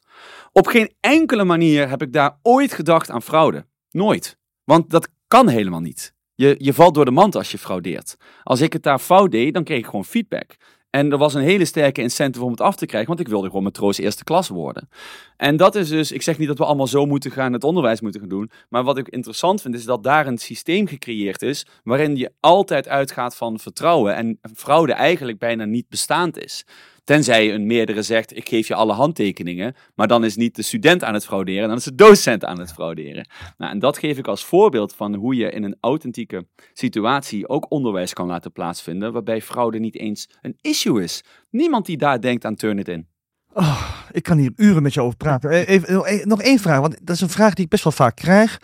Op 0.51 0.67
geen 0.67 0.93
enkele 0.99 1.43
manier 1.43 1.89
heb 1.89 2.01
ik 2.01 2.13
daar 2.13 2.39
ooit 2.41 2.73
gedacht 2.73 3.09
aan 3.09 3.21
fraude. 3.21 3.65
Nooit. 3.89 4.37
Want 4.63 4.89
dat 4.89 5.09
kan 5.27 5.47
helemaal 5.47 5.79
niet. 5.79 6.14
Je, 6.35 6.55
je 6.57 6.73
valt 6.73 6.93
door 6.93 7.05
de 7.05 7.11
mand 7.11 7.35
als 7.35 7.51
je 7.51 7.57
fraudeert. 7.57 8.17
Als 8.43 8.61
ik 8.61 8.73
het 8.73 8.83
daar 8.83 8.99
fout 8.99 9.31
deed, 9.31 9.53
dan 9.53 9.63
kreeg 9.63 9.77
ik 9.77 9.85
gewoon 9.85 10.05
feedback. 10.05 10.55
En 10.95 11.11
er 11.11 11.17
was 11.17 11.33
een 11.33 11.41
hele 11.41 11.65
sterke 11.65 12.01
incentive 12.01 12.45
om 12.45 12.51
het 12.51 12.61
af 12.61 12.75
te 12.75 12.85
krijgen, 12.85 13.07
want 13.07 13.19
ik 13.19 13.27
wilde 13.27 13.47
gewoon 13.47 13.63
matroos 13.63 13.97
eerste 13.97 14.23
klas 14.23 14.47
worden. 14.47 14.89
En 15.37 15.57
dat 15.57 15.75
is 15.75 15.89
dus, 15.89 16.11
ik 16.11 16.21
zeg 16.21 16.37
niet 16.37 16.47
dat 16.47 16.57
we 16.57 16.65
allemaal 16.65 16.87
zo 16.87 17.05
moeten 17.05 17.31
gaan, 17.31 17.53
het 17.53 17.63
onderwijs 17.63 18.01
moeten 18.01 18.19
gaan 18.19 18.29
doen. 18.29 18.51
Maar 18.69 18.83
wat 18.83 18.97
ik 18.97 19.07
interessant 19.07 19.61
vind, 19.61 19.75
is 19.75 19.85
dat 19.85 20.03
daar 20.03 20.27
een 20.27 20.37
systeem 20.37 20.87
gecreëerd 20.87 21.41
is, 21.41 21.65
waarin 21.83 22.15
je 22.15 22.31
altijd 22.39 22.87
uitgaat 22.87 23.35
van 23.35 23.59
vertrouwen 23.59 24.15
en 24.15 24.39
fraude 24.55 24.93
eigenlijk 24.93 25.39
bijna 25.39 25.65
niet 25.65 25.89
bestaand 25.89 26.43
is. 26.43 26.65
Tenzij 27.05 27.53
een 27.53 27.65
meerdere 27.65 28.01
zegt, 28.01 28.37
ik 28.37 28.49
geef 28.49 28.67
je 28.67 28.75
alle 28.75 28.93
handtekeningen, 28.93 29.75
maar 29.95 30.07
dan 30.07 30.23
is 30.23 30.35
niet 30.35 30.55
de 30.55 30.61
student 30.61 31.03
aan 31.03 31.13
het 31.13 31.25
frauderen, 31.25 31.67
dan 31.67 31.77
is 31.77 31.83
de 31.83 31.95
docent 31.95 32.45
aan 32.45 32.59
het 32.59 32.73
frauderen. 32.73 33.27
Nou, 33.57 33.71
en 33.71 33.79
dat 33.79 33.97
geef 33.97 34.17
ik 34.17 34.27
als 34.27 34.45
voorbeeld 34.45 34.95
van 34.95 35.13
hoe 35.13 35.35
je 35.35 35.49
in 35.49 35.63
een 35.63 35.77
authentieke 35.79 36.47
situatie 36.73 37.49
ook 37.49 37.71
onderwijs 37.71 38.13
kan 38.13 38.27
laten 38.27 38.51
plaatsvinden, 38.51 39.13
waarbij 39.13 39.41
fraude 39.41 39.79
niet 39.79 39.97
eens 39.97 40.29
een 40.41 40.57
issue 40.61 41.03
is. 41.03 41.23
Niemand 41.49 41.85
die 41.85 41.97
daar 41.97 42.21
denkt 42.21 42.45
aan 42.45 42.55
turn 42.55 42.79
it 42.79 42.87
in. 42.87 43.07
Oh, 43.53 43.89
ik 44.11 44.23
kan 44.23 44.37
hier 44.37 44.51
uren 44.55 44.83
met 44.83 44.93
je 44.93 45.01
over 45.01 45.17
praten. 45.17 45.49
Eh, 45.49 45.67
even, 45.67 46.27
nog 46.27 46.41
één 46.41 46.59
vraag, 46.59 46.79
want 46.79 46.97
dat 47.03 47.15
is 47.15 47.21
een 47.21 47.29
vraag 47.29 47.53
die 47.53 47.63
ik 47.63 47.69
best 47.69 47.83
wel 47.83 47.93
vaak 47.93 48.15
krijg. 48.15 48.59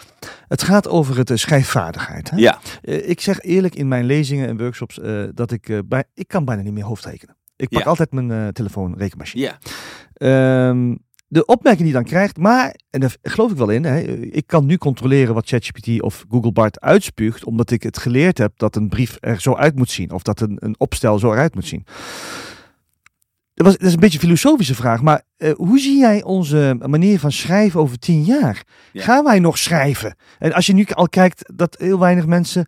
Het 0.48 0.64
gaat 0.64 0.88
over 0.88 1.18
het 1.18 1.30
uh, 1.30 1.38
schrijfvaardigheid. 1.38 2.30
Hè? 2.30 2.38
Ja. 2.38 2.60
Uh, 2.82 3.10
ik 3.10 3.22
zeg 3.22 3.42
eerlijk 3.42 3.76
in 3.76 3.88
mijn 3.88 4.06
lezingen 4.06 4.48
en 4.48 4.58
workshops 4.58 5.00
dat 5.34 5.52
ik, 5.52 5.82
bij, 5.86 6.04
ik 6.14 6.28
kan 6.28 6.46
bijna 6.46 6.62
niet 6.62 6.74
meer 6.74 6.84
hoofdrekenen. 6.84 7.40
Ik 7.62 7.70
pak 7.70 7.86
altijd 7.86 8.12
mijn 8.12 8.30
uh, 8.30 8.48
telefoon, 8.48 8.98
rekenmachine. 8.98 9.58
Ja. 10.14 10.70
Um, 10.70 11.00
de 11.28 11.46
opmerking 11.46 11.84
die 11.84 11.88
je 11.88 12.04
dan 12.04 12.12
krijgt, 12.12 12.38
maar, 12.38 12.76
en 12.90 13.00
daar 13.00 13.16
geloof 13.22 13.52
ik 13.52 13.58
wel 13.58 13.70
in, 13.70 13.84
hè, 13.84 14.00
ik 14.22 14.48
kan 14.48 14.66
nu 14.66 14.78
controleren 14.78 15.34
wat 15.34 15.48
ChatGPT 15.48 16.02
of 16.02 16.26
Google 16.30 16.52
Bart 16.52 16.80
uitspuugt, 16.80 17.44
omdat 17.44 17.72
ik 17.72 17.84
het 17.84 17.98
geleerd 17.98 18.38
heb 18.38 18.52
dat 18.56 18.76
een 18.76 18.90
brief 18.90 19.18
er 19.20 19.42
zo 19.42 19.56
uit 19.56 19.76
moet 19.76 19.90
zien, 19.90 20.12
of 20.12 20.22
dat 20.22 20.42
een, 20.42 20.58
een 20.60 20.76
opstel 20.78 21.20
zo 21.20 21.32
eruit 21.32 21.56
moet 21.56 21.66
zien. 21.66 21.86
Dat, 23.54 23.66
was, 23.66 23.78
dat 23.78 23.88
is 23.88 23.94
een 23.94 24.00
beetje 24.00 24.18
een 24.18 24.24
filosofische 24.24 24.76
vraag, 24.76 25.02
maar 25.02 25.22
uh, 25.38 25.52
hoe 25.52 25.80
zie 25.80 25.98
jij 25.98 26.24
onze 26.24 26.76
manier 26.86 27.20
van 27.20 27.32
schrijven 27.32 27.80
over 27.80 28.00
tien 28.00 28.24
jaar? 28.24 28.64
Ja. 28.92 29.04
Gaan 29.04 29.24
wij 29.24 29.40
nog 29.40 29.58
schrijven? 29.58 30.16
En 30.40 30.54
als 30.54 30.66
je 30.66 30.74
nu 30.74 30.86
al 30.86 31.10
kijkt 31.10 31.52
dat 31.56 31.76
heel 31.80 32.00
weinig 32.00 32.26
mensen 32.26 32.68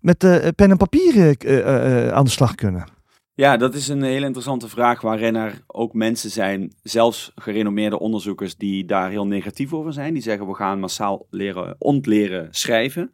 met 0.00 0.24
uh, 0.24 0.36
pen 0.54 0.70
en 0.70 0.76
papier 0.76 1.44
uh, 1.46 2.08
aan 2.08 2.24
de 2.24 2.30
slag 2.30 2.54
kunnen. 2.54 2.93
Ja, 3.36 3.56
dat 3.56 3.74
is 3.74 3.88
een 3.88 4.02
hele 4.02 4.26
interessante 4.26 4.68
vraag 4.68 5.00
waarin 5.00 5.36
er 5.36 5.62
ook 5.66 5.92
mensen 5.92 6.30
zijn, 6.30 6.72
zelfs 6.82 7.32
gerenommeerde 7.34 7.98
onderzoekers, 7.98 8.56
die 8.56 8.84
daar 8.84 9.10
heel 9.10 9.26
negatief 9.26 9.72
over 9.72 9.92
zijn. 9.92 10.12
Die 10.12 10.22
zeggen 10.22 10.46
we 10.46 10.54
gaan 10.54 10.80
massaal 10.80 11.26
leren 11.30 11.76
ontleren 11.78 12.48
schrijven. 12.50 13.12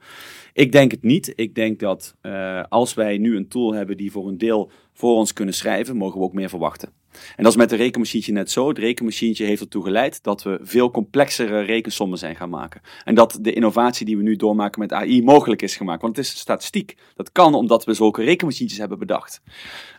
Ik 0.53 0.73
denk 0.73 0.91
het 0.91 1.03
niet. 1.03 1.33
Ik 1.37 1.55
denk 1.55 1.79
dat 1.79 2.17
uh, 2.23 2.63
als 2.69 2.95
wij 2.95 3.19
nu 3.19 3.37
een 3.37 3.49
tool 3.49 3.75
hebben 3.75 3.97
die 3.97 4.11
voor 4.11 4.29
een 4.29 4.39
deel 4.39 4.71
voor 4.93 5.17
ons 5.17 5.33
kunnen 5.33 5.55
schrijven, 5.55 5.97
mogen 5.97 6.19
we 6.19 6.25
ook 6.25 6.33
meer 6.33 6.49
verwachten. 6.49 7.00
En 7.37 7.43
dat 7.43 7.53
is 7.53 7.59
met 7.59 7.71
de 7.71 7.77
rekenmachientje 7.77 8.33
net 8.33 8.51
zo. 8.51 8.69
Het 8.69 8.79
rekenmachientje 8.79 9.45
heeft 9.45 9.61
ertoe 9.61 9.83
geleid 9.83 10.23
dat 10.23 10.43
we 10.43 10.59
veel 10.63 10.91
complexere 10.91 11.61
rekensommen 11.61 12.19
zijn 12.19 12.37
gaan 12.37 12.51
maken. 12.51 12.81
En 13.05 13.15
dat 13.15 13.39
de 13.41 13.53
innovatie 13.53 14.07
die 14.07 14.17
we 14.17 14.23
nu 14.23 14.37
doormaken 14.37 14.81
met 14.81 14.93
AI 14.93 15.23
mogelijk 15.23 15.63
is 15.63 15.77
gemaakt. 15.77 16.03
Want 16.03 16.17
het 16.17 16.25
is 16.25 16.39
statistiek. 16.39 16.97
Dat 17.15 17.33
kan 17.33 17.55
omdat 17.55 17.85
we 17.85 17.95
zulke 17.95 18.23
rekenmachientjes 18.23 18.79
hebben 18.79 18.99
bedacht. 18.99 19.41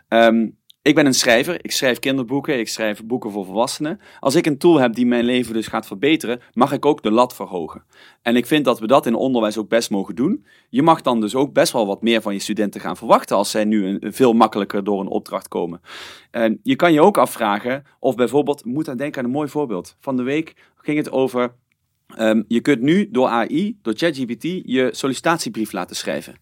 Um, 0.08 0.56
ik 0.82 0.94
ben 0.94 1.06
een 1.06 1.14
schrijver, 1.14 1.64
ik 1.64 1.72
schrijf 1.72 1.98
kinderboeken, 1.98 2.58
ik 2.58 2.68
schrijf 2.68 3.04
boeken 3.04 3.30
voor 3.30 3.44
volwassenen. 3.44 4.00
Als 4.20 4.34
ik 4.34 4.46
een 4.46 4.58
tool 4.58 4.78
heb 4.78 4.94
die 4.94 5.06
mijn 5.06 5.24
leven 5.24 5.54
dus 5.54 5.66
gaat 5.66 5.86
verbeteren, 5.86 6.40
mag 6.52 6.72
ik 6.72 6.86
ook 6.86 7.02
de 7.02 7.10
lat 7.10 7.34
verhogen. 7.34 7.84
En 8.22 8.36
ik 8.36 8.46
vind 8.46 8.64
dat 8.64 8.80
we 8.80 8.86
dat 8.86 9.06
in 9.06 9.14
onderwijs 9.14 9.58
ook 9.58 9.68
best 9.68 9.90
mogen 9.90 10.14
doen. 10.14 10.46
Je 10.68 10.82
mag 10.82 11.02
dan 11.02 11.20
dus 11.20 11.34
ook 11.34 11.52
best 11.52 11.72
wel 11.72 11.86
wat 11.86 12.02
meer 12.02 12.22
van 12.22 12.32
je 12.32 12.38
studenten 12.38 12.80
gaan 12.80 12.96
verwachten 12.96 13.36
als 13.36 13.50
zij 13.50 13.64
nu 13.64 13.86
een, 13.86 14.12
veel 14.12 14.32
makkelijker 14.32 14.84
door 14.84 15.00
een 15.00 15.08
opdracht 15.08 15.48
komen. 15.48 15.80
En 16.30 16.60
je 16.62 16.76
kan 16.76 16.92
je 16.92 17.02
ook 17.02 17.18
afvragen 17.18 17.84
of 17.98 18.14
bijvoorbeeld, 18.14 18.64
moet 18.64 18.88
aan 18.88 18.96
denken 18.96 19.18
aan 19.18 19.24
een 19.24 19.34
mooi 19.34 19.48
voorbeeld. 19.48 19.96
Van 20.00 20.16
de 20.16 20.22
week 20.22 20.54
ging 20.76 20.98
het 20.98 21.10
over 21.10 21.54
um, 22.18 22.44
je 22.48 22.60
kunt 22.60 22.80
nu 22.80 23.08
door 23.10 23.28
AI, 23.28 23.78
door 23.82 23.94
ChatGPT, 23.96 24.42
je 24.42 24.88
sollicitatiebrief 24.92 25.72
laten 25.72 25.96
schrijven. 25.96 26.34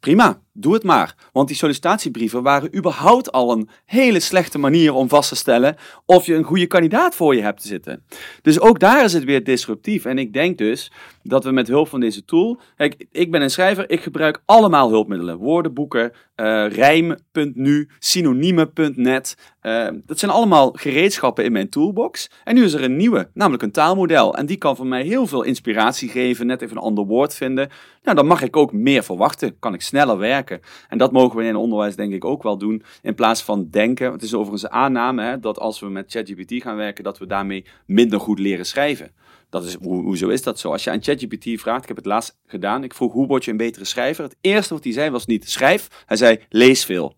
Prima, 0.00 0.40
doe 0.52 0.74
het 0.74 0.82
maar. 0.82 1.14
Want 1.32 1.48
die 1.48 1.56
sollicitatiebrieven 1.56 2.42
waren 2.42 2.76
überhaupt 2.76 3.32
al 3.32 3.52
een 3.52 3.68
hele 3.84 4.20
slechte 4.20 4.58
manier 4.58 4.94
om 4.94 5.08
vast 5.08 5.28
te 5.28 5.36
stellen 5.36 5.76
of 6.04 6.26
je 6.26 6.34
een 6.34 6.44
goede 6.44 6.66
kandidaat 6.66 7.14
voor 7.14 7.34
je 7.34 7.42
hebt 7.42 7.60
te 7.60 7.68
zitten. 7.68 8.04
Dus 8.42 8.60
ook 8.60 8.80
daar 8.80 9.04
is 9.04 9.12
het 9.12 9.24
weer 9.24 9.44
disruptief. 9.44 10.04
En 10.04 10.18
ik 10.18 10.32
denk 10.32 10.58
dus 10.58 10.92
dat 11.22 11.44
we 11.44 11.50
met 11.50 11.68
hulp 11.68 11.88
van 11.88 12.00
deze 12.00 12.24
tool. 12.24 12.60
Kijk, 12.76 13.06
ik 13.12 13.30
ben 13.30 13.42
een 13.42 13.50
schrijver, 13.50 13.90
ik 13.90 14.00
gebruik 14.00 14.42
allemaal 14.44 14.90
hulpmiddelen: 14.90 15.36
woordenboeken, 15.36 16.12
uh, 16.36 16.68
rijm.nu, 16.68 17.88
synoniemen.net. 17.98 19.36
Uh, 19.62 19.88
dat 20.06 20.18
zijn 20.18 20.30
allemaal 20.30 20.70
gereedschappen 20.72 21.44
in 21.44 21.52
mijn 21.52 21.68
toolbox. 21.68 22.30
En 22.44 22.54
nu 22.54 22.64
is 22.64 22.72
er 22.72 22.82
een 22.82 22.96
nieuwe, 22.96 23.30
namelijk 23.34 23.62
een 23.62 23.70
taalmodel. 23.70 24.36
En 24.36 24.46
die 24.46 24.56
kan 24.56 24.76
voor 24.76 24.86
mij 24.86 25.02
heel 25.02 25.26
veel 25.26 25.42
inspiratie 25.42 26.08
geven, 26.08 26.46
net 26.46 26.62
even 26.62 26.76
een 26.76 26.82
ander 26.82 27.04
woord 27.04 27.34
vinden. 27.34 27.68
Nou, 28.02 28.16
dan 28.16 28.26
mag 28.26 28.42
ik 28.42 28.56
ook 28.56 28.72
meer 28.72 29.02
verwachten, 29.02 29.58
kan 29.58 29.74
ik 29.74 29.82
sneller 29.86 30.18
werken. 30.18 30.60
En 30.88 30.98
dat 30.98 31.12
mogen 31.12 31.38
we 31.38 31.44
in 31.44 31.56
onderwijs 31.56 31.96
denk 31.96 32.12
ik 32.12 32.24
ook 32.24 32.42
wel 32.42 32.58
doen, 32.58 32.82
in 33.02 33.14
plaats 33.14 33.42
van 33.42 33.68
denken. 33.70 34.12
Het 34.12 34.22
is 34.22 34.34
overigens 34.34 34.62
een 34.62 34.70
aanname 34.70 35.22
hè, 35.22 35.40
dat 35.40 35.58
als 35.58 35.80
we 35.80 35.88
met 35.88 36.10
ChatGPT 36.10 36.62
gaan 36.62 36.76
werken, 36.76 37.04
dat 37.04 37.18
we 37.18 37.26
daarmee 37.26 37.64
minder 37.86 38.20
goed 38.20 38.38
leren 38.38 38.66
schrijven. 38.66 39.10
Dat 39.50 39.64
is, 39.64 39.74
ho 39.74 40.02
hoezo 40.02 40.28
is 40.28 40.42
dat 40.42 40.58
zo? 40.58 40.72
Als 40.72 40.84
je 40.84 40.90
aan 40.90 41.02
ChatGPT 41.02 41.60
vraagt, 41.60 41.82
ik 41.82 41.88
heb 41.88 41.96
het 41.96 42.06
laatst 42.06 42.38
gedaan, 42.46 42.84
ik 42.84 42.94
vroeg 42.94 43.12
hoe 43.12 43.26
word 43.26 43.44
je 43.44 43.50
een 43.50 43.56
betere 43.56 43.84
schrijver? 43.84 44.24
Het 44.24 44.36
eerste 44.40 44.74
wat 44.74 44.84
hij 44.84 44.92
zei 44.92 45.10
was 45.10 45.26
niet 45.26 45.50
schrijf, 45.50 46.04
hij 46.06 46.16
zei 46.16 46.38
lees 46.48 46.84
veel. 46.84 47.14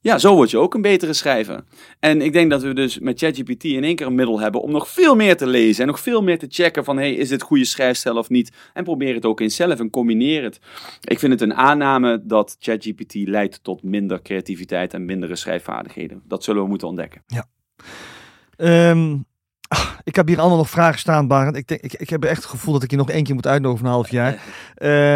Ja, 0.00 0.18
zo 0.18 0.34
word 0.34 0.50
je 0.50 0.58
ook 0.58 0.74
een 0.74 0.82
betere 0.82 1.12
schrijver. 1.12 1.64
En 2.00 2.20
ik 2.20 2.32
denk 2.32 2.50
dat 2.50 2.62
we 2.62 2.74
dus 2.74 2.98
met 2.98 3.18
ChatGPT 3.18 3.64
in 3.64 3.84
één 3.84 3.96
keer 3.96 4.06
een 4.06 4.14
middel 4.14 4.40
hebben 4.40 4.60
om 4.60 4.70
nog 4.70 4.88
veel 4.88 5.16
meer 5.16 5.36
te 5.36 5.46
lezen 5.46 5.82
en 5.82 5.88
nog 5.88 6.00
veel 6.00 6.22
meer 6.22 6.38
te 6.38 6.46
checken 6.48 6.84
van, 6.84 6.96
hey, 6.96 7.14
is 7.14 7.28
dit 7.28 7.42
goede 7.42 7.64
schrijfstijl 7.64 8.16
of 8.16 8.28
niet? 8.28 8.52
En 8.74 8.84
probeer 8.84 9.14
het 9.14 9.24
ook 9.24 9.40
in 9.40 9.50
zelf 9.50 9.78
en 9.78 9.90
combineer 9.90 10.42
het. 10.42 10.60
Ik 11.00 11.18
vind 11.18 11.32
het 11.32 11.40
een 11.40 11.54
aanname 11.54 12.20
dat 12.24 12.56
ChatGPT 12.58 13.14
leidt 13.14 13.64
tot 13.64 13.82
minder 13.82 14.22
creativiteit 14.22 14.94
en 14.94 15.04
mindere 15.04 15.36
schrijfvaardigheden. 15.36 16.22
Dat 16.24 16.44
zullen 16.44 16.62
we 16.62 16.68
moeten 16.68 16.88
ontdekken. 16.88 17.22
Ja. 17.26 17.46
Um, 18.90 19.24
Ik 20.02 20.16
heb 20.16 20.26
hier 20.26 20.40
allemaal 20.40 20.56
nog 20.58 20.70
vragen 20.70 20.98
staan, 20.98 21.26
Barend. 21.26 21.56
Ik, 21.56 21.68
denk, 21.68 21.80
ik, 21.80 21.92
ik 21.94 22.10
heb 22.10 22.24
echt 22.24 22.36
het 22.42 22.50
gevoel 22.50 22.72
dat 22.72 22.82
ik 22.82 22.90
je 22.90 22.96
nog 22.96 23.10
één 23.10 23.24
keer 23.24 23.34
moet 23.34 23.46
uitnodigen 23.46 23.78
van 23.78 23.86
een 23.86 23.94
half 23.94 24.10
jaar. 24.10 24.42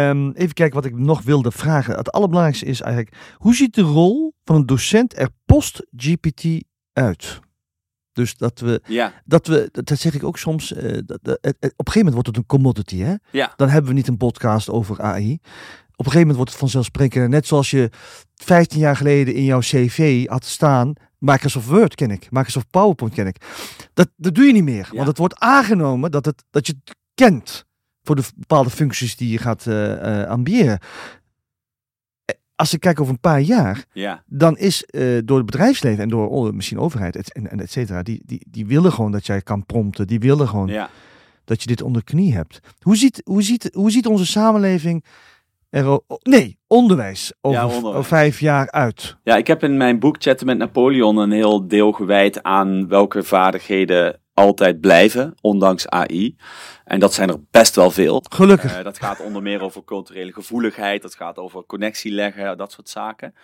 Um, 0.09 0.31
even 0.31 0.53
kijken 0.53 0.75
wat 0.75 0.85
ik 0.85 0.97
nog 0.97 1.21
wilde 1.21 1.51
vragen. 1.51 1.95
Het 1.95 2.11
allerbelangrijkste 2.11 2.65
is 2.65 2.81
eigenlijk, 2.81 3.15
hoe 3.37 3.55
ziet 3.55 3.75
de 3.75 3.81
rol 3.81 4.33
van 4.43 4.55
een 4.55 4.65
docent 4.65 5.17
er 5.17 5.29
post-GPT 5.45 6.63
uit? 6.93 7.39
Dus 8.11 8.37
dat 8.37 8.59
we, 8.59 8.81
ja. 8.85 9.13
dat 9.25 9.47
we, 9.47 9.69
dat 9.71 9.99
zeg 9.99 10.13
ik 10.13 10.23
ook 10.23 10.37
soms, 10.37 10.71
uh, 10.71 10.99
dat, 11.05 11.19
dat, 11.21 11.37
op 11.41 11.53
een 11.53 11.61
gegeven 11.61 11.93
moment 11.93 12.13
wordt 12.13 12.27
het 12.27 12.37
een 12.37 12.45
commodity. 12.45 12.97
Hè? 12.97 13.13
Ja. 13.31 13.53
Dan 13.55 13.69
hebben 13.69 13.89
we 13.89 13.95
niet 13.95 14.07
een 14.07 14.17
podcast 14.17 14.69
over 14.69 15.01
AI. 15.01 15.33
Op 15.33 16.05
een 16.05 16.11
gegeven 16.11 16.19
moment 16.19 16.35
wordt 16.35 16.51
het 16.51 16.59
vanzelfsprekend. 16.59 17.29
Net 17.29 17.47
zoals 17.47 17.71
je 17.71 17.89
15 18.35 18.79
jaar 18.79 18.95
geleden 18.95 19.33
in 19.33 19.43
jouw 19.43 19.59
cv 19.59 20.27
had 20.27 20.45
staan, 20.45 20.93
Microsoft 21.25 21.67
Word 21.67 21.95
ken 21.95 22.11
ik, 22.11 22.31
Microsoft 22.31 22.69
PowerPoint 22.69 23.13
ken 23.13 23.27
ik. 23.27 23.37
Dat, 23.93 24.09
dat 24.15 24.35
doe 24.35 24.45
je 24.45 24.53
niet 24.53 24.63
meer, 24.63 24.89
want 24.93 25.07
het 25.07 25.17
wordt 25.17 25.39
aangenomen 25.39 26.11
dat, 26.11 26.25
het, 26.25 26.43
dat 26.49 26.67
je 26.67 26.73
het 26.83 26.95
kent 27.13 27.65
voor 28.01 28.15
de 28.15 28.23
bepaalde 28.35 28.69
functies 28.69 29.15
die 29.15 29.29
je 29.29 29.37
gaat 29.37 29.65
uh, 29.65 29.89
uh, 29.89 30.23
ambiëren. 30.23 30.79
Eh, 32.25 32.35
als 32.55 32.73
ik 32.73 32.79
kijk 32.79 32.99
over 32.99 33.13
een 33.13 33.19
paar 33.19 33.41
jaar, 33.41 33.85
ja. 33.93 34.23
dan 34.25 34.57
is 34.57 34.85
uh, 34.89 35.19
door 35.25 35.37
het 35.37 35.45
bedrijfsleven 35.45 36.03
en 36.03 36.09
door 36.09 36.55
misschien 36.55 36.79
overheid 36.79 37.15
et, 37.15 37.33
en, 37.33 37.51
en 37.51 37.59
et 37.59 37.71
cetera, 37.71 38.03
die, 38.03 38.21
die, 38.25 38.45
die 38.49 38.65
willen 38.65 38.91
gewoon 38.91 39.11
dat 39.11 39.25
jij 39.25 39.41
kan 39.41 39.65
prompten, 39.65 40.07
die 40.07 40.19
willen 40.19 40.47
gewoon. 40.47 40.67
Ja. 40.67 40.89
dat 41.45 41.61
je 41.61 41.67
dit 41.67 41.81
onder 41.81 42.03
knie 42.03 42.33
hebt. 42.33 42.59
Hoe 42.79 42.97
ziet, 42.97 43.21
hoe 43.23 43.41
ziet, 43.41 43.69
hoe 43.73 43.91
ziet 43.91 44.07
onze 44.07 44.25
samenleving 44.25 45.03
nee, 46.21 46.59
onderwijs 46.67 47.33
over, 47.41 47.59
Ja, 47.59 47.65
onderwijs. 47.65 47.95
over 47.95 48.03
vijf 48.05 48.39
jaar 48.39 48.71
uit? 48.71 49.17
Ja, 49.23 49.35
ik 49.35 49.47
heb 49.47 49.63
in 49.63 49.77
mijn 49.77 49.99
boek 49.99 50.15
Chatten 50.19 50.45
met 50.45 50.57
Napoleon 50.57 51.17
een 51.17 51.31
heel 51.31 51.67
deel 51.67 51.91
gewijd 51.91 52.43
aan 52.43 52.87
welke 52.87 53.23
vaardigheden 53.23 54.21
altijd 54.33 54.81
blijven, 54.81 55.35
ondanks 55.41 55.87
AI. 55.87 56.35
En 56.85 56.99
dat 56.99 57.13
zijn 57.13 57.29
er 57.29 57.43
best 57.51 57.75
wel 57.75 57.91
veel. 57.91 58.23
Gelukkig. 58.29 58.77
Eh, 58.77 58.83
dat 58.83 58.99
gaat 58.99 59.19
onder 59.19 59.41
meer 59.41 59.61
over 59.61 59.83
culturele 59.83 60.33
gevoeligheid, 60.33 61.01
dat 61.01 61.15
gaat 61.15 61.37
over 61.37 61.65
connectie 61.65 62.11
leggen, 62.11 62.57
dat 62.57 62.71
soort 62.71 62.89
zaken. 62.89 63.35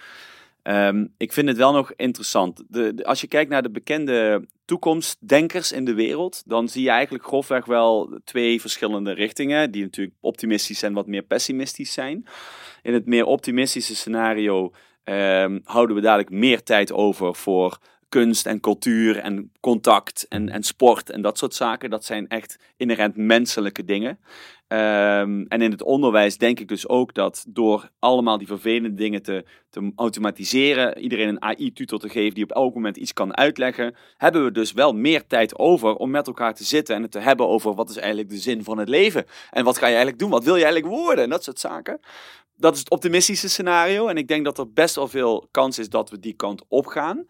Ehm, 0.69 1.05
ik 1.17 1.33
vind 1.33 1.47
het 1.47 1.57
wel 1.57 1.71
nog 1.71 1.93
interessant. 1.95 2.63
De, 2.67 2.99
als 3.03 3.21
je 3.21 3.27
kijkt 3.27 3.49
naar 3.49 3.61
de 3.61 3.71
bekende 3.71 4.47
toekomstdenkers 4.65 5.71
in 5.71 5.85
de 5.85 5.93
wereld, 5.93 6.43
dan 6.45 6.69
zie 6.69 6.83
je 6.83 6.89
eigenlijk 6.89 7.23
grofweg 7.23 7.65
wel 7.65 8.19
twee 8.23 8.61
verschillende 8.61 9.11
richtingen, 9.11 9.71
die 9.71 9.83
natuurlijk 9.83 10.15
optimistisch 10.19 10.83
en 10.83 10.93
wat 10.93 11.07
meer 11.07 11.21
pessimistisch 11.21 11.93
zijn. 11.93 12.25
In 12.81 12.93
het 12.93 13.05
meer 13.05 13.25
optimistische 13.25 13.95
scenario 13.95 14.71
ehm, 15.03 15.59
houden 15.63 15.95
we 15.95 16.01
dadelijk 16.01 16.29
meer 16.29 16.63
tijd 16.63 16.91
over 16.91 17.35
voor 17.35 17.79
kunst 18.09 18.45
en 18.45 18.59
cultuur 18.59 19.17
en 19.17 19.51
contact 19.59 20.27
en, 20.27 20.49
en 20.49 20.63
sport 20.63 21.09
en 21.09 21.21
dat 21.21 21.37
soort 21.37 21.53
zaken. 21.53 21.89
Dat 21.89 22.05
zijn 22.05 22.27
echt 22.27 22.59
inherent 22.77 23.15
menselijke 23.15 23.83
dingen. 23.83 24.19
Ehm, 24.69 25.45
en 25.47 25.61
in 25.61 25.71
het 25.71 25.83
onderwijs 25.83 26.37
denk 26.37 26.59
ik 26.59 26.67
dus 26.67 26.87
ook 26.87 27.13
dat 27.13 27.45
door 27.47 27.89
allemaal 27.99 28.37
die 28.37 28.47
vervelende 28.47 28.93
dingen 28.93 29.21
te, 29.21 29.45
te 29.69 29.91
automatiseren, 29.95 30.97
iedereen 30.97 31.27
een 31.27 31.41
AI-tutor 31.41 31.99
te 31.99 32.09
geven 32.09 32.33
die 32.33 32.43
op 32.43 32.51
elk 32.51 32.73
moment 32.73 32.97
iets 32.97 33.13
kan 33.13 33.37
uitleggen, 33.37 33.95
hebben 34.17 34.43
we 34.43 34.51
dus 34.51 34.71
wel 34.71 34.93
meer 34.93 35.27
tijd 35.27 35.57
over 35.59 35.95
om 35.95 36.09
met 36.09 36.27
elkaar 36.27 36.53
te 36.53 36.63
zitten 36.63 36.95
en 36.95 37.01
het 37.01 37.11
te 37.11 37.19
hebben 37.19 37.47
over 37.47 37.73
wat 37.73 37.89
is 37.89 37.97
eigenlijk 37.97 38.29
de 38.29 38.37
zin 38.37 38.63
van 38.63 38.77
het 38.77 38.89
leven. 38.89 39.25
En 39.51 39.63
wat 39.63 39.77
ga 39.77 39.85
je 39.85 39.93
eigenlijk 39.93 40.19
doen? 40.19 40.29
Wat 40.29 40.43
wil 40.43 40.55
je 40.55 40.63
eigenlijk 40.63 40.93
worden? 40.95 41.23
En 41.23 41.29
dat 41.29 41.43
soort 41.43 41.59
zaken. 41.59 41.99
Dat 42.55 42.73
is 42.73 42.79
het 42.79 42.89
optimistische 42.89 43.49
scenario. 43.49 44.07
En 44.07 44.17
ik 44.17 44.27
denk 44.27 44.45
dat 44.45 44.57
er 44.57 44.73
best 44.73 44.95
wel 44.95 45.07
veel 45.07 45.47
kans 45.51 45.79
is 45.79 45.89
dat 45.89 46.09
we 46.09 46.19
die 46.19 46.33
kant 46.33 46.63
op 46.67 46.85
gaan. 46.85 47.25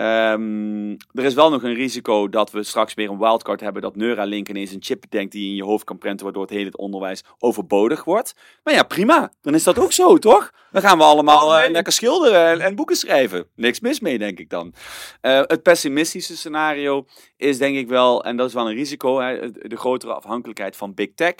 Ehm, 0.00 0.90
er 0.90 1.24
is 1.24 1.34
wel 1.34 1.50
nog 1.50 1.62
een 1.62 1.74
risico 1.74 2.28
dat 2.28 2.50
we 2.50 2.62
straks 2.62 2.94
weer 2.94 3.10
een 3.10 3.18
wildcard 3.18 3.60
hebben. 3.60 3.82
Dat 3.82 3.96
Neuralink 3.96 4.48
ineens 4.48 4.72
een 4.72 4.82
chip 4.82 5.04
denkt 5.08 5.32
die 5.32 5.42
je 5.42 5.48
in 5.48 5.54
je 5.54 5.64
hoofd 5.64 5.84
kan 5.84 5.98
prenten. 5.98 6.24
Waardoor 6.24 6.42
het 6.42 6.50
hele 6.50 6.64
het 6.64 6.76
onderwijs 6.76 7.24
overbodig 7.38 8.04
wordt. 8.04 8.34
Maar 8.64 8.74
ja, 8.74 8.82
prima. 8.82 9.32
Dan 9.40 9.54
is 9.54 9.62
dat 9.62 9.78
ook 9.78 9.92
zo, 9.92 10.18
toch? 10.18 10.52
Dan 10.72 10.82
gaan 10.82 10.98
we 10.98 11.04
allemaal 11.04 11.58
eh, 11.58 11.70
lekker 11.70 11.92
schilderen 11.92 12.46
en, 12.46 12.60
en 12.60 12.74
boeken 12.74 12.96
schrijven. 12.96 13.46
Niks 13.54 13.80
mis 13.80 14.00
mee, 14.00 14.18
denk 14.18 14.38
ik 14.38 14.50
dan. 14.50 14.74
Eh, 15.20 15.40
het 15.42 15.62
pessimistische 15.62 16.36
scenario 16.36 17.06
is 17.36 17.58
denk 17.58 17.76
ik 17.76 17.88
wel, 17.88 18.24
en 18.24 18.36
dat 18.36 18.48
is 18.48 18.54
wel 18.54 18.68
een 18.68 18.76
risico, 18.76 19.20
hè, 19.20 19.50
de 19.50 19.76
grotere 19.76 20.14
afhankelijkheid 20.14 20.76
van 20.76 20.94
big 20.94 21.14
tech. 21.14 21.34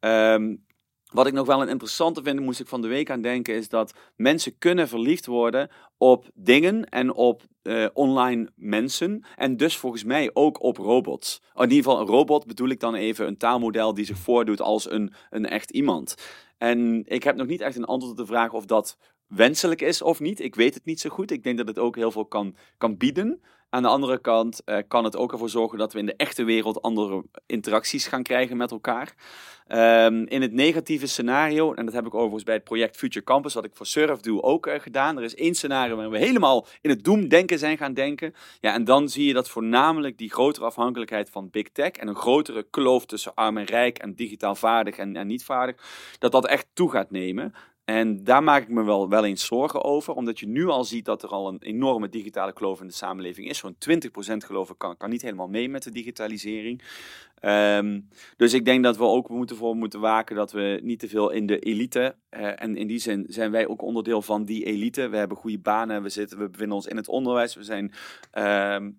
Ehm, 0.00 0.54
wat 1.12 1.26
ik 1.26 1.32
nog 1.32 1.46
wel 1.46 1.62
een 1.62 1.68
interessante 1.68 2.22
vind, 2.22 2.40
moest 2.40 2.60
ik 2.60 2.68
van 2.68 2.82
de 2.82 2.88
week 2.88 3.10
aan 3.10 3.22
denken, 3.22 3.54
is 3.54 3.68
dat 3.68 3.92
mensen 4.16 4.58
kunnen 4.58 4.88
verliefd 4.88 5.26
worden 5.26 5.70
op 5.98 6.30
dingen 6.34 6.84
en 6.88 7.14
op 7.14 7.42
eh, 7.62 7.86
online 7.92 8.48
mensen. 8.56 9.24
En 9.36 9.56
dus 9.56 9.76
volgens 9.76 10.04
mij 10.04 10.30
ook 10.32 10.62
op 10.62 10.76
robots. 10.76 11.42
In 11.54 11.62
ieder 11.62 11.76
geval, 11.76 12.00
een 12.00 12.06
robot 12.06 12.46
bedoel 12.46 12.68
ik 12.68 12.80
dan 12.80 12.94
even 12.94 13.26
een 13.26 13.36
taalmodel 13.36 13.94
die 13.94 14.04
zich 14.04 14.18
voordoet 14.18 14.60
als 14.60 14.90
een, 14.90 15.12
een 15.30 15.46
echt 15.46 15.70
iemand. 15.70 16.14
En 16.58 17.02
ik 17.06 17.22
heb 17.22 17.36
nog 17.36 17.46
niet 17.46 17.60
echt 17.60 17.76
een 17.76 17.84
antwoord 17.84 18.12
op 18.12 18.26
de 18.26 18.32
vraag 18.32 18.52
of 18.52 18.66
dat 18.66 18.98
wenselijk 19.34 19.80
is 19.80 20.02
of 20.02 20.20
niet. 20.20 20.40
Ik 20.40 20.54
weet 20.54 20.74
het 20.74 20.84
niet 20.84 21.00
zo 21.00 21.10
goed. 21.10 21.30
Ik 21.30 21.42
denk 21.42 21.58
dat 21.58 21.66
het 21.66 21.78
ook 21.78 21.96
heel 21.96 22.10
veel 22.10 22.26
kan, 22.26 22.56
kan 22.78 22.96
bieden. 22.96 23.40
Aan 23.74 23.82
de 23.82 23.88
andere 23.88 24.18
kant 24.18 24.64
eh, 24.64 24.78
kan 24.88 25.04
het 25.04 25.16
ook 25.16 25.32
ervoor 25.32 25.48
zorgen 25.48 25.78
dat 25.78 25.92
we 25.92 25.98
in 25.98 26.06
de 26.06 26.16
echte 26.16 26.44
wereld 26.44 26.82
andere 26.82 27.24
interacties 27.46 28.06
gaan 28.06 28.22
krijgen 28.22 28.56
met 28.56 28.70
elkaar. 28.70 29.14
Ehm, 29.66 30.24
in 30.24 30.42
het 30.42 30.52
negatieve 30.52 31.06
scenario, 31.06 31.74
en 31.74 31.84
dat 31.84 31.94
heb 31.94 32.06
ik 32.06 32.14
overigens 32.14 32.42
bij 32.42 32.54
het 32.54 32.64
project 32.64 32.96
Future 32.96 33.24
Campus, 33.24 33.54
wat 33.54 33.64
ik 33.64 33.70
voor 33.74 33.86
Surf 33.86 34.20
doe, 34.20 34.42
ook 34.42 34.66
eh, 34.66 34.80
gedaan. 34.80 35.16
Er 35.16 35.22
is 35.22 35.34
één 35.34 35.54
scenario 35.54 35.94
waarin 35.94 36.12
we 36.12 36.18
helemaal 36.18 36.66
in 36.80 36.90
het 36.90 37.04
doemdenken 37.04 37.58
zijn 37.58 37.78
gaan 37.78 37.94
denken. 37.94 38.34
Ja, 38.60 38.74
en 38.74 38.84
dan 38.84 39.08
zie 39.08 39.26
je 39.26 39.32
dat 39.32 39.48
voornamelijk 39.48 40.18
die 40.18 40.30
grotere 40.30 40.66
afhankelijkheid 40.66 41.30
van 41.30 41.50
big 41.50 41.68
tech 41.68 41.90
en 41.90 42.08
een 42.08 42.14
grotere 42.14 42.66
kloof 42.70 43.06
tussen 43.06 43.34
arm 43.34 43.58
en 43.58 43.64
rijk 43.64 43.98
en 43.98 44.14
digitaal 44.14 44.54
vaardig 44.54 44.96
en, 44.96 45.16
en 45.16 45.26
niet 45.26 45.44
vaardig, 45.44 45.76
dat 46.18 46.32
dat 46.32 46.46
echt 46.46 46.66
toe 46.72 46.90
gaat 46.90 47.10
nemen. 47.10 47.54
En 47.92 48.24
daar 48.24 48.42
maak 48.42 48.62
ik 48.62 48.68
me 48.68 48.82
wel, 48.82 49.08
wel 49.08 49.24
eens 49.24 49.44
zorgen 49.44 49.84
over, 49.84 50.14
omdat 50.14 50.40
je 50.40 50.46
nu 50.46 50.66
al 50.66 50.84
ziet 50.84 51.04
dat 51.04 51.22
er 51.22 51.28
al 51.28 51.48
een 51.48 51.62
enorme 51.62 52.08
digitale 52.08 52.52
kloof 52.52 52.80
in 52.80 52.86
de 52.86 52.92
samenleving 52.92 53.48
is. 53.48 53.58
Zo'n 53.58 53.76
20% 53.76 54.36
geloof 54.36 54.76
kan, 54.76 54.96
kan 54.96 55.10
niet 55.10 55.22
helemaal 55.22 55.48
mee 55.48 55.68
met 55.68 55.82
de 55.82 55.90
digitalisering. 55.90 56.82
Ehm, 57.40 58.00
dus 58.36 58.52
ik 58.52 58.64
denk 58.64 58.84
dat 58.84 58.96
we 58.96 59.04
ook 59.04 59.28
moeten 59.28 59.56
voor 59.56 59.76
moeten 59.76 60.00
waken 60.00 60.36
dat 60.36 60.52
we 60.52 60.80
niet 60.82 60.98
te 60.98 61.08
veel 61.08 61.30
in 61.30 61.46
de 61.46 61.58
elite, 61.58 62.16
eh, 62.28 62.62
en 62.62 62.76
in 62.76 62.86
die 62.86 62.98
zin 62.98 63.26
zijn 63.28 63.50
wij 63.50 63.66
ook 63.66 63.82
onderdeel 63.82 64.22
van 64.22 64.44
die 64.44 64.64
elite. 64.64 65.08
We 65.08 65.16
hebben 65.16 65.36
goede 65.36 65.58
banen, 65.58 66.02
we, 66.02 66.08
zitten, 66.08 66.38
we 66.38 66.48
bevinden 66.48 66.76
ons 66.76 66.86
in 66.86 66.96
het 66.96 67.08
onderwijs, 67.08 67.54
we 67.54 67.64
zijn 67.64 67.92
ehm, 68.30 68.90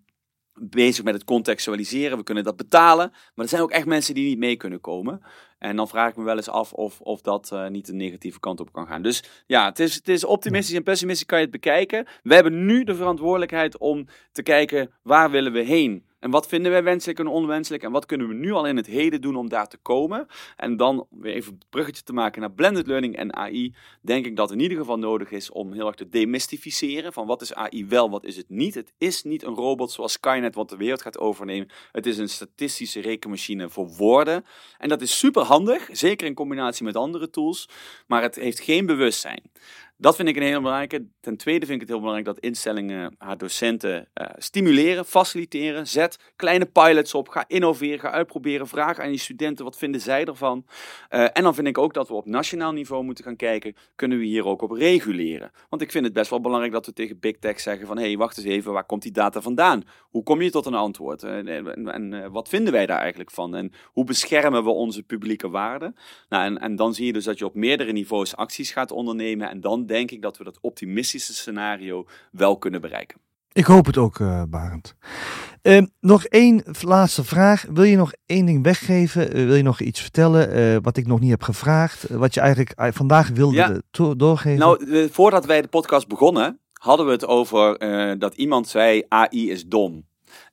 bezig 0.59 1.03
met 1.03 1.13
het 1.13 1.23
contextualiseren, 1.23 2.17
we 2.17 2.23
kunnen 2.23 2.43
dat 2.43 2.55
betalen. 2.55 3.09
Maar 3.11 3.45
er 3.45 3.47
zijn 3.47 3.61
ook 3.61 3.71
echt 3.71 3.85
mensen 3.85 4.13
die 4.13 4.27
niet 4.27 4.37
mee 4.37 4.55
kunnen 4.55 4.81
komen. 4.81 5.21
En 5.63 5.75
dan 5.75 5.87
vraag 5.87 6.09
ik 6.09 6.15
me 6.15 6.23
wel 6.23 6.35
eens 6.35 6.49
af 6.49 6.73
of, 6.73 7.01
of 7.01 7.21
dat 7.21 7.51
eh, 7.51 7.67
niet 7.67 7.85
de 7.85 7.93
negatieve 7.93 8.39
kant 8.39 8.59
op 8.59 8.73
kan 8.73 8.87
gaan. 8.87 9.01
Dus 9.01 9.23
ja, 9.47 9.65
het 9.65 9.79
is, 9.79 9.95
het 9.95 10.07
is 10.07 10.23
optimistisch 10.23 10.75
en 10.75 10.83
pessimistisch 10.83 11.25
kan 11.25 11.37
je 11.37 11.43
het 11.43 11.53
bekijken. 11.53 12.07
We 12.23 12.33
hebben 12.33 12.65
nu 12.65 12.83
de 12.83 12.95
verantwoordelijkheid 12.95 13.77
om 13.77 14.07
te 14.31 14.43
kijken 14.43 14.91
waar 15.03 15.31
willen 15.31 15.51
we 15.51 15.59
heen. 15.59 16.05
En 16.23 16.31
wat 16.31 16.47
vinden 16.47 16.71
wij 16.71 16.83
wenselijk 16.83 17.19
en 17.19 17.27
onwenselijk? 17.27 17.83
En 17.83 17.91
wat 17.91 18.05
kunnen 18.05 18.27
we 18.27 18.33
nu 18.33 18.51
al 18.51 18.65
in 18.65 18.77
het 18.77 18.85
heden 18.85 19.21
doen 19.21 19.35
om 19.35 19.49
daar 19.49 19.67
te 19.67 19.77
komen? 19.77 20.27
En 20.57 20.77
dan 20.77 21.07
weer 21.09 21.33
even 21.33 21.53
het 21.53 21.69
bruggetje 21.69 22.03
te 22.03 22.13
maken 22.13 22.41
naar 22.41 22.51
blended 22.51 22.87
learning 22.87 23.15
en 23.15 23.35
AI. 23.35 23.75
Denk 24.01 24.25
ik 24.25 24.35
dat 24.35 24.51
in 24.51 24.59
ieder 24.59 24.77
geval 24.77 24.97
nodig 24.97 25.31
is 25.31 25.51
om 25.51 25.73
heel 25.73 25.87
erg 25.87 25.95
te 25.95 26.09
demystificeren. 26.09 27.13
Van 27.13 27.27
wat 27.27 27.41
is 27.41 27.53
AI 27.53 27.85
wel, 27.85 28.09
wat 28.09 28.23
is 28.23 28.35
het 28.35 28.49
niet? 28.49 28.75
Het 28.75 28.93
is 28.97 29.23
niet 29.23 29.43
een 29.43 29.53
robot 29.53 29.91
zoals 29.91 30.11
Skynet 30.11 30.55
wat 30.55 30.69
de 30.69 30.77
wereld 30.77 31.01
gaat 31.01 31.19
overnemen. 31.19 31.69
Het 31.91 32.05
is 32.05 32.17
een 32.17 32.29
statistische 32.29 33.01
rekenmachine 33.01 33.69
voor 33.69 33.87
woorden. 33.87 34.45
En 34.77 34.89
dat 34.89 35.01
is 35.01 35.17
super 35.17 35.41
handig, 35.41 35.89
zeker 35.91 36.27
in 36.27 36.33
combinatie 36.33 36.85
met 36.85 36.95
andere 36.95 37.29
tools. 37.29 37.69
Maar 38.07 38.21
het 38.21 38.35
heeft 38.35 38.59
geen 38.59 38.85
bewustzijn. 38.85 39.41
Dat 39.97 40.15
vind 40.15 40.27
ik 40.27 40.35
een 40.35 40.41
hele 40.41 40.61
belangrijke. 40.61 41.07
Ten 41.19 41.37
tweede 41.37 41.65
vind 41.65 41.73
ik 41.75 41.79
het 41.79 41.89
heel 41.89 41.99
belangrijk 41.99 42.27
dat 42.27 42.39
instellingen 42.39 43.15
haar 43.17 43.37
docenten 43.37 44.09
eh, 44.13 44.27
stimuleren, 44.37 45.05
faciliteren. 45.05 45.87
Zet 45.87 46.33
kleine 46.35 46.65
pilots 46.65 47.13
op, 47.13 47.29
ga 47.29 47.43
innoveren, 47.47 47.99
ga 47.99 48.11
uitproberen. 48.11 48.67
Vraag 48.67 48.99
aan 48.99 49.11
je 49.11 49.17
studenten 49.17 49.65
wat 49.65 49.77
vinden 49.77 50.01
zij 50.01 50.25
ervan. 50.25 50.65
Eh, 51.09 51.23
en 51.33 51.43
dan 51.43 51.55
vind 51.55 51.67
ik 51.67 51.77
ook 51.77 51.93
dat 51.93 52.07
we 52.07 52.13
op 52.13 52.25
nationaal 52.25 52.71
niveau 52.71 53.03
moeten 53.03 53.23
gaan 53.23 53.35
kijken, 53.35 53.75
kunnen 53.95 54.17
we 54.17 54.25
hier 54.25 54.45
ook 54.45 54.61
op 54.61 54.71
reguleren? 54.71 55.51
Want 55.69 55.81
ik 55.81 55.91
vind 55.91 56.05
het 56.05 56.13
best 56.13 56.29
wel 56.29 56.41
belangrijk 56.41 56.73
dat 56.73 56.85
we 56.85 56.93
tegen 56.93 57.19
Big 57.19 57.37
Tech 57.37 57.59
zeggen 57.59 57.87
van 57.87 57.97
hé, 57.97 58.03
hey, 58.03 58.17
wacht 58.17 58.37
eens 58.37 58.47
even, 58.47 58.73
waar 58.73 58.85
komt 58.85 59.01
die 59.01 59.11
data 59.11 59.41
vandaan? 59.41 59.83
Hoe 59.99 60.23
kom 60.23 60.41
je 60.41 60.51
tot 60.51 60.65
een 60.65 60.73
antwoord? 60.73 61.23
En, 61.23 61.47
en, 61.91 62.13
eh, 62.13 62.29
wat 62.31 62.49
vinden 62.49 62.73
wij 62.73 62.85
daar 62.85 62.99
eigenlijk 62.99 63.31
van? 63.31 63.55
En 63.55 63.71
hoe 63.85 64.05
beschermen 64.05 64.63
we 64.63 64.69
onze 64.69 65.03
publieke 65.03 65.49
waarden? 65.49 65.95
Nou, 66.29 66.45
en, 66.45 66.59
en 66.59 66.75
dan 66.75 66.93
zie 66.93 67.05
je 67.05 67.13
dus 67.13 67.25
dat 67.25 67.39
je 67.39 67.45
op 67.45 67.55
meerdere 67.55 67.91
niveaus 67.91 68.35
acties 68.35 68.71
gaat 68.71 68.91
ondernemen. 68.91 69.49
En 69.49 69.61
dan 69.61 69.82
denk 69.85 70.11
ik 70.11 70.21
dat 70.21 70.37
we 70.37 70.43
dat 70.43 70.57
optimistische 70.61 71.33
scenario 71.33 72.05
wel 72.31 72.57
kunnen 72.57 72.81
bereiken. 72.81 73.17
Ik 73.51 73.65
hoop 73.65 73.85
het 73.85 73.97
ook, 73.97 74.19
eh 74.19 74.43
Barend. 74.49 74.95
Eh, 75.61 75.81
nog 75.99 76.25
één 76.25 76.63
laatste 76.81 77.23
vraag. 77.23 77.65
Wil 77.73 77.83
je 77.83 77.95
nog 77.95 78.13
één 78.25 78.45
ding 78.45 78.63
weggeven? 78.63 79.33
Eh, 79.33 79.45
wil 79.45 79.55
je 79.55 79.63
nog 79.63 79.79
iets 79.79 80.01
vertellen 80.01 80.51
eh, 80.51 80.77
wat 80.81 80.97
ik 80.97 81.07
nog 81.07 81.19
niet 81.19 81.29
heb 81.29 81.41
gevraagd? 81.43 82.09
Wat 82.09 82.33
je 82.33 82.39
eigenlijk 82.39 82.95
vandaag 82.95 83.29
wilde 83.29 83.81
Ja. 83.91 84.13
doorgeven? 84.15 84.59
Nou, 84.59 85.09
voordat 85.11 85.45
wij 85.45 85.61
de 85.61 85.67
podcast 85.67 86.07
begonnen, 86.07 86.59
hadden 86.73 87.05
we 87.05 87.11
het 87.11 87.25
over 87.25 87.77
dat 88.19 88.35
iemand 88.35 88.67
zei 88.67 89.03
AI 89.07 89.49
is 89.51 89.65
dom. 89.65 90.05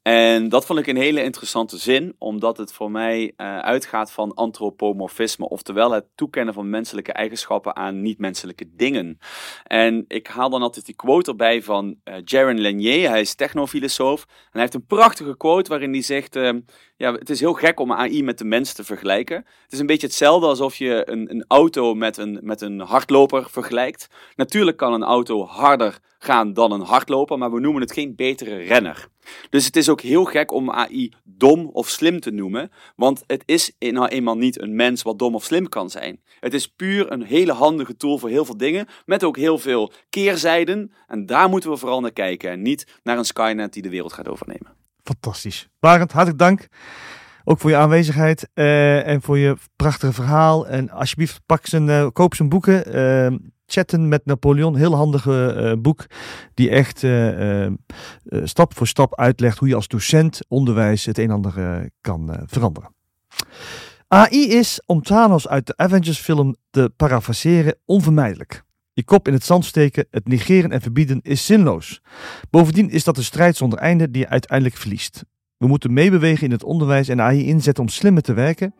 En 0.03 0.49
dat 0.49 0.67
vond 0.67 0.79
ik 0.79 0.87
een 0.87 0.97
hele 0.97 1.23
interessante 1.23 1.77
zin, 1.77 2.15
omdat 2.19 2.57
het 2.57 2.73
voor 2.73 2.91
mij 2.91 3.33
eh, 3.37 3.59
uitgaat 3.59 4.13
van 4.13 4.35
antropomorfisme, 4.35 5.49
oftewel 5.49 5.91
het 5.91 6.07
toekennen 6.15 6.55
van 6.55 6.71
menselijke 6.71 7.13
eigenschappen 7.13 7.77
aan 7.77 8.03
niet-menselijke 8.03 8.65
dingen. 8.77 9.19
En 9.65 10.05
ik 10.09 10.27
haal 10.27 10.51
dan 10.51 10.63
altijd 10.63 10.87
die 10.87 10.95
quote 10.95 11.31
erbij 11.31 11.63
van 11.63 11.97
eh 12.05 12.15
Jaron 12.25 12.61
Lanier, 12.61 13.09
hij 13.09 13.21
is 13.21 13.35
technofilosoof, 13.35 14.23
en 14.23 14.37
hij 14.51 14.61
heeft 14.61 14.75
een 14.75 14.87
prachtige 14.87 15.37
quote 15.37 15.71
waarin 15.71 15.93
hij 15.93 16.03
zegt, 16.03 16.37
eh, 16.37 16.53
ja, 16.97 17.13
het 17.13 17.31
is 17.31 17.41
heel 17.41 17.55
gek 17.55 17.81
om 17.81 17.93
AI 17.93 18.23
met 18.23 18.39
de 18.39 18.45
mens 18.45 18.73
te 18.73 18.85
vergelijken. 18.85 19.37
Het 19.37 19.73
is 19.73 19.79
een 19.79 19.87
beetje 19.87 20.07
hetzelfde 20.07 20.47
alsof 20.47 20.77
je 20.77 21.11
een, 21.11 21.31
een 21.31 21.45
auto 21.49 21.95
met 21.95 22.17
een, 22.17 22.39
met 22.43 22.61
een 22.61 22.81
hardloper 22.81 23.51
vergelijkt. 23.51 24.09
Natuurlijk 24.37 24.77
kan 24.77 24.93
een 24.93 25.05
auto 25.05 25.47
harder 25.47 25.99
gaan 26.19 26.53
dan 26.53 26.73
een 26.73 26.81
hardloper, 26.81 27.39
maar 27.39 27.53
we 27.53 27.61
noemen 27.61 27.83
het 27.83 27.93
geen 27.93 28.15
betere 28.15 28.57
renner. 28.57 29.09
Dus 29.51 29.65
het 29.65 29.77
is 29.77 29.89
ook 29.91 30.01
heel 30.01 30.25
gek 30.25 30.53
om 30.53 30.71
AI 30.71 31.13
dom 31.25 31.71
of 31.73 31.89
slim 31.89 32.21
te 32.21 32.31
noemen, 32.31 32.71
want 32.97 33.25
het 33.27 33.43
is 33.47 33.73
nou 33.79 34.09
eenmaal 34.09 34.37
niet 34.37 34.61
een 34.61 34.75
mens 34.75 35.03
wat 35.03 35.19
dom 35.19 35.35
of 35.35 35.45
slim 35.45 35.69
kan 35.69 35.91
zijn. 35.91 36.21
Het 36.41 36.55
is 36.55 36.67
puur 36.67 37.13
een 37.13 37.23
hele 37.23 37.53
handige 37.53 37.97
tool 37.97 38.19
voor 38.19 38.29
heel 38.29 38.45
veel 38.45 38.57
dingen, 38.57 38.87
met 39.05 39.25
ook 39.25 39.37
heel 39.37 39.59
veel 39.59 39.93
keerzijden. 40.09 40.93
En 41.07 41.27
daar 41.27 41.49
moeten 41.49 41.71
we 41.71 41.77
vooral 41.77 42.01
naar 42.01 42.13
kijken 42.13 42.51
en 42.51 42.63
niet 42.63 42.87
naar 43.03 43.19
een 43.19 43.25
Skynet 43.25 43.73
die 43.73 43.83
de 43.83 43.91
wereld 43.91 44.13
gaat 44.13 44.29
overnemen. 44.29 44.77
Fantastisch. 45.03 45.69
Barend, 45.79 46.13
hartelijk 46.13 46.39
dank. 46.39 46.69
Ook 47.45 47.59
voor 47.59 47.71
je 47.71 47.77
aanwezigheid 47.77 48.49
eh, 48.55 49.07
en 49.07 49.23
voor 49.23 49.39
je 49.39 49.57
prachtige 49.77 50.13
verhaal. 50.13 50.67
En 50.67 50.91
alsjeblieft, 50.91 51.41
pak 51.47 51.67
zijn, 51.67 51.87
uh, 51.89 52.07
koop 52.13 52.35
zijn 52.35 52.49
boeken. 52.49 52.97
Uh, 52.97 53.39
Chatten 53.71 54.09
met 54.09 54.27
Napoleon, 54.27 54.77
heel 54.77 54.95
handige 54.95 55.77
boek. 55.83 56.07
Die 56.55 56.71
echt 56.71 56.99
stap 58.43 58.77
voor 58.77 58.87
stap 58.87 59.17
uitlegt 59.17 59.59
hoe 59.59 59.69
je 59.69 59.75
als 59.75 59.89
docent 59.89 60.41
onderwijs 60.49 61.05
het 61.05 61.19
een 61.19 61.25
en 61.25 61.31
ander 61.31 61.89
kan 62.01 62.45
veranderen. 62.47 62.95
AI 64.09 64.49
is, 64.49 64.83
om 64.87 65.03
Thanos 65.03 65.49
uit 65.49 65.67
de 65.67 65.77
Avengers 65.77 66.19
film 66.19 66.57
te 66.71 66.93
parafraseren, 66.97 67.77
onvermijdelijk. 67.85 68.63
Je 68.93 69.05
kop 69.05 69.29
in 69.29 69.35
het 69.35 69.45
zand 69.45 69.65
steken, 69.65 70.07
het 70.11 70.29
negeren 70.29 70.71
en 70.71 70.81
verbieden 70.81 71.21
is 71.23 71.47
zinloos. 71.47 72.01
Bovendien 72.51 72.91
is 72.91 73.05
dat 73.05 73.17
een 73.17 73.25
strijd 73.25 73.57
zonder 73.57 73.79
einde 73.79 74.11
die 74.11 74.23
je 74.23 74.29
uiteindelijk 74.29 74.77
verliest. 74.77 75.25
We 75.61 75.67
moeten 75.67 75.93
meebewegen 75.93 76.45
in 76.45 76.51
het 76.51 76.65
onderwijs 76.65 77.09
en 77.09 77.21
AI 77.21 77.47
inzetten 77.47 77.83
om 77.83 77.89
slimmer 77.89 78.23
te 78.23 78.33
werken 78.33 78.75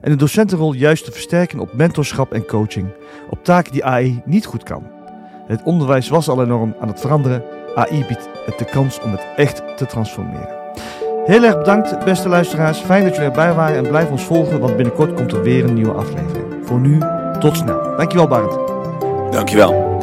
en 0.00 0.10
de 0.10 0.16
docentenrol 0.16 0.72
juist 0.72 1.04
te 1.04 1.12
versterken 1.12 1.58
op 1.58 1.74
mentorschap 1.74 2.32
en 2.32 2.46
coaching, 2.46 2.88
op 3.30 3.44
taken 3.44 3.72
die 3.72 3.84
AI 3.84 4.22
niet 4.24 4.46
goed 4.46 4.62
kan. 4.62 4.82
Het 5.46 5.62
onderwijs 5.62 6.08
was 6.08 6.28
al 6.28 6.42
enorm 6.42 6.74
aan 6.80 6.88
het 6.88 7.00
veranderen. 7.00 7.42
AI 7.74 8.04
biedt 8.08 8.28
het 8.46 8.58
de 8.58 8.64
kans 8.64 9.00
om 9.00 9.10
het 9.10 9.26
echt 9.36 9.62
te 9.76 9.86
transformeren. 9.86 10.48
Heel 11.24 11.42
erg 11.42 11.58
bedankt, 11.58 12.04
beste 12.04 12.28
luisteraars. 12.28 12.78
Fijn 12.78 13.04
dat 13.04 13.14
jullie 13.14 13.28
erbij 13.28 13.54
waren 13.54 13.76
en 13.76 13.88
blijf 13.88 14.10
ons 14.10 14.22
volgen, 14.22 14.60
want 14.60 14.76
binnenkort 14.76 15.14
komt 15.14 15.32
er 15.32 15.42
weer 15.42 15.64
een 15.64 15.74
nieuwe 15.74 15.92
aflevering. 15.92 16.46
Voor 16.62 16.80
nu, 16.80 16.98
tot 17.38 17.56
snel. 17.56 17.96
Dankjewel, 17.96 18.28
Barend. 18.28 18.58
Dankjewel. 19.32 19.94